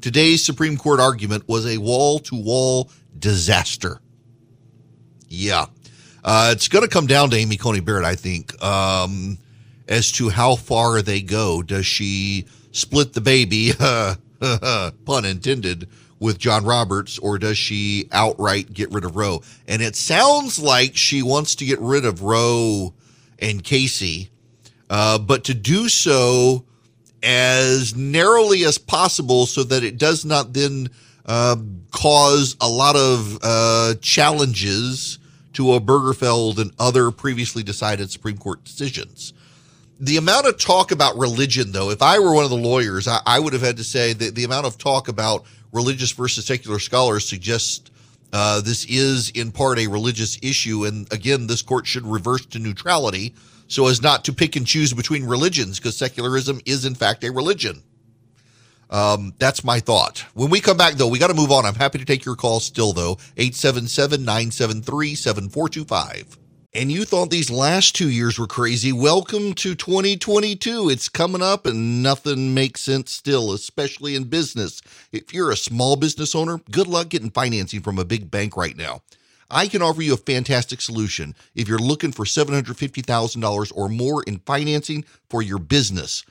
Today's 0.00 0.44
Supreme 0.44 0.76
Court 0.76 1.00
argument 1.00 1.48
was 1.48 1.66
a 1.66 1.78
wall 1.78 2.18
to 2.20 2.34
wall 2.34 2.90
disaster. 3.18 4.00
Yeah. 5.28 5.66
Uh, 6.22 6.50
it's 6.52 6.68
going 6.68 6.84
to 6.84 6.90
come 6.90 7.06
down 7.06 7.30
to 7.30 7.36
Amy 7.36 7.56
Coney 7.56 7.80
Barrett, 7.80 8.04
I 8.04 8.14
think, 8.14 8.62
um, 8.62 9.38
as 9.88 10.12
to 10.12 10.30
how 10.30 10.56
far 10.56 11.02
they 11.02 11.20
go. 11.20 11.62
Does 11.62 11.86
she 11.86 12.46
split 12.70 13.12
the 13.12 13.20
baby, 13.20 13.72
pun 15.04 15.24
intended, 15.24 15.88
with 16.20 16.38
John 16.38 16.64
Roberts, 16.64 17.18
or 17.18 17.38
does 17.38 17.58
she 17.58 18.08
outright 18.12 18.72
get 18.72 18.90
rid 18.90 19.04
of 19.04 19.16
Roe? 19.16 19.42
And 19.68 19.82
it 19.82 19.96
sounds 19.96 20.58
like 20.58 20.96
she 20.96 21.22
wants 21.22 21.54
to 21.56 21.66
get 21.66 21.78
rid 21.80 22.04
of 22.04 22.22
Roe 22.22 22.94
and 23.38 23.62
Casey, 23.62 24.30
uh, 24.88 25.18
but 25.18 25.44
to 25.44 25.54
do 25.54 25.88
so 25.88 26.64
as 27.24 27.96
narrowly 27.96 28.64
as 28.64 28.78
possible 28.78 29.46
so 29.46 29.62
that 29.64 29.82
it 29.82 29.98
does 29.98 30.24
not 30.24 30.52
then 30.52 30.88
uh, 31.26 31.56
cause 31.90 32.56
a 32.60 32.68
lot 32.68 32.96
of 32.96 33.38
uh, 33.42 33.94
challenges 34.00 35.18
to 35.54 35.64
Obergefell 35.64 36.58
and 36.58 36.72
other 36.78 37.10
previously 37.10 37.62
decided 37.62 38.10
Supreme 38.10 38.36
Court 38.36 38.62
decisions. 38.64 39.32
The 40.00 40.16
amount 40.16 40.46
of 40.46 40.58
talk 40.58 40.90
about 40.90 41.16
religion, 41.16 41.72
though, 41.72 41.90
if 41.90 42.02
I 42.02 42.18
were 42.18 42.34
one 42.34 42.44
of 42.44 42.50
the 42.50 42.56
lawyers, 42.56 43.06
I, 43.06 43.20
I 43.24 43.38
would 43.38 43.52
have 43.52 43.62
had 43.62 43.76
to 43.76 43.84
say 43.84 44.12
that 44.12 44.34
the 44.34 44.44
amount 44.44 44.66
of 44.66 44.76
talk 44.76 45.08
about 45.08 45.44
religious 45.72 46.12
versus 46.12 46.44
secular 46.44 46.78
scholars 46.78 47.26
suggests 47.26 47.90
uh, 48.32 48.60
this 48.60 48.84
is 48.86 49.30
in 49.30 49.52
part 49.52 49.78
a 49.78 49.86
religious 49.86 50.36
issue. 50.42 50.84
And 50.84 51.10
again, 51.12 51.46
this 51.46 51.62
court 51.62 51.86
should 51.86 52.04
reverse 52.04 52.44
to 52.46 52.58
neutrality 52.58 53.32
so 53.68 53.86
as 53.86 54.02
not 54.02 54.24
to 54.24 54.32
pick 54.32 54.56
and 54.56 54.66
choose 54.66 54.92
between 54.92 55.24
religions, 55.24 55.78
because 55.78 55.96
secularism 55.96 56.60
is 56.66 56.84
in 56.84 56.94
fact 56.94 57.24
a 57.24 57.32
religion. 57.32 57.82
Um, 58.90 59.34
that's 59.38 59.64
my 59.64 59.80
thought. 59.80 60.24
When 60.34 60.50
we 60.50 60.60
come 60.60 60.76
back, 60.76 60.94
though, 60.94 61.08
we 61.08 61.18
got 61.18 61.28
to 61.28 61.34
move 61.34 61.50
on. 61.50 61.66
I'm 61.66 61.74
happy 61.74 61.98
to 61.98 62.04
take 62.04 62.24
your 62.24 62.36
call 62.36 62.60
still, 62.60 62.92
though. 62.92 63.18
877 63.36 64.24
973 64.24 65.14
7425. 65.14 66.38
And 66.76 66.90
you 66.90 67.04
thought 67.04 67.30
these 67.30 67.52
last 67.52 67.94
two 67.94 68.10
years 68.10 68.36
were 68.36 68.48
crazy. 68.48 68.92
Welcome 68.92 69.54
to 69.54 69.76
2022. 69.76 70.90
It's 70.90 71.08
coming 71.08 71.40
up 71.40 71.66
and 71.66 72.02
nothing 72.02 72.52
makes 72.52 72.80
sense 72.82 73.12
still, 73.12 73.52
especially 73.52 74.16
in 74.16 74.24
business. 74.24 74.82
If 75.12 75.32
you're 75.32 75.52
a 75.52 75.56
small 75.56 75.94
business 75.94 76.34
owner, 76.34 76.60
good 76.72 76.88
luck 76.88 77.10
getting 77.10 77.30
financing 77.30 77.80
from 77.80 78.00
a 78.00 78.04
big 78.04 78.28
bank 78.28 78.56
right 78.56 78.76
now. 78.76 79.02
I 79.50 79.68
can 79.68 79.82
offer 79.82 80.02
you 80.02 80.14
a 80.14 80.18
fantastic 80.18 80.80
solution 80.80 81.34
if 81.54 81.68
you're 81.68 81.78
looking 81.78 82.12
for 82.12 82.24
$750,000 82.24 83.72
or 83.74 83.88
more 83.88 84.22
in 84.24 84.38
financing 84.40 85.04
for 85.28 85.42
your 85.42 85.58
business. 85.58 86.24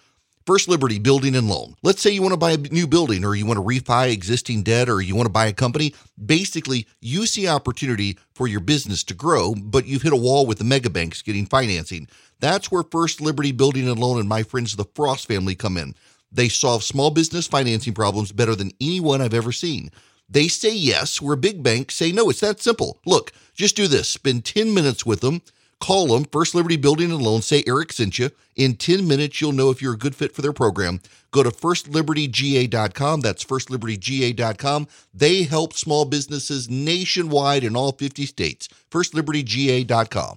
First 0.46 0.68
Liberty 0.68 1.00
Building 1.00 1.36
and 1.38 1.48
Loan. 1.48 1.76
Let's 1.84 2.02
say 2.02 2.12
you 2.12 2.22
want 2.22 2.34
to 2.34 2.38
buy 2.38 2.52
a 2.52 2.58
new 2.58 2.86
building 2.86 3.24
or 3.24 3.34
you 3.34 3.46
want 3.46 3.58
to 3.58 3.64
refi 3.64 4.12
existing 4.12 4.64
debt 4.64 4.90
or 4.90 5.02
you 5.02 5.16
want 5.16 5.26
to 5.28 5.32
buy 5.32 5.46
a 5.46 5.54
company. 5.54 5.96
Basically, 6.24 6.86
you 7.00 7.26
see 7.26 7.48
opportunity 7.48 8.18
for 8.34 8.46
your 8.46 8.60
business 8.60 9.06
to 9.06 9.14
grow, 9.14 9.56
but 9.56 9.86
you've 9.86 10.02
hit 10.02 10.12
a 10.12 10.18
wall 10.18 10.46
with 10.46 10.58
the 10.58 10.66
mega 10.66 10.90
banks 10.90 11.22
getting 11.22 11.46
financing. 11.46 12.10
That's 12.42 12.70
where 12.70 12.84
First 12.84 13.22
Liberty 13.22 13.54
Building 13.54 13.88
and 13.88 13.98
Loan 13.98 14.20
and 14.20 14.28
my 14.28 14.44
friends 14.44 14.76
the 14.76 14.84
Frost 14.96 15.30
family 15.30 15.56
come 15.56 15.78
in. 15.78 15.96
They 16.30 16.50
solve 16.50 16.84
small 16.84 17.10
business 17.10 17.48
financing 17.48 17.94
problems 17.94 18.34
better 18.34 18.54
than 18.54 18.72
anyone 18.82 19.22
I've 19.22 19.34
ever 19.34 19.54
seen. 19.54 19.92
They 20.34 20.48
say 20.48 20.74
yes, 20.74 21.22
where 21.22 21.36
big 21.36 21.62
banks 21.62 21.94
say 21.94 22.12
no. 22.12 22.28
It's 22.32 22.40
that 22.40 22.60
simple. 22.60 22.98
Look, 23.06 23.32
just 23.54 23.76
do 23.76 23.88
this. 23.88 24.10
Spend 24.10 24.44
10 24.44 24.74
minutes 24.74 25.06
with 25.06 25.22
them. 25.22 25.44
Call 25.80 26.08
them, 26.08 26.26
First 26.26 26.56
Liberty 26.56 26.76
Building 26.76 27.12
and 27.12 27.22
Loan. 27.22 27.44
Say 27.44 27.64
Erick 27.68 27.94
sent 27.94 28.18
you. 28.18 28.32
In 28.56 28.76
10 28.76 29.08
minutes, 29.08 29.40
you'll 29.40 29.52
know 29.52 29.70
if 29.70 29.80
you're 29.80 29.94
a 29.94 29.98
good 29.98 30.16
fit 30.16 30.34
for 30.34 30.42
their 30.42 30.54
program. 30.54 31.02
Go 31.30 31.44
to 31.44 31.52
firstlibertyga.com. 31.52 33.22
That's 33.22 33.44
firstlibertyga.com. 33.44 34.88
They 35.14 35.44
help 35.44 35.74
small 35.74 36.06
businesses 36.06 36.68
nationwide 36.68 37.64
in 37.64 37.76
all 37.76 37.92
50 37.92 38.26
states. 38.26 38.70
Firstlibertyga.com. 38.90 40.32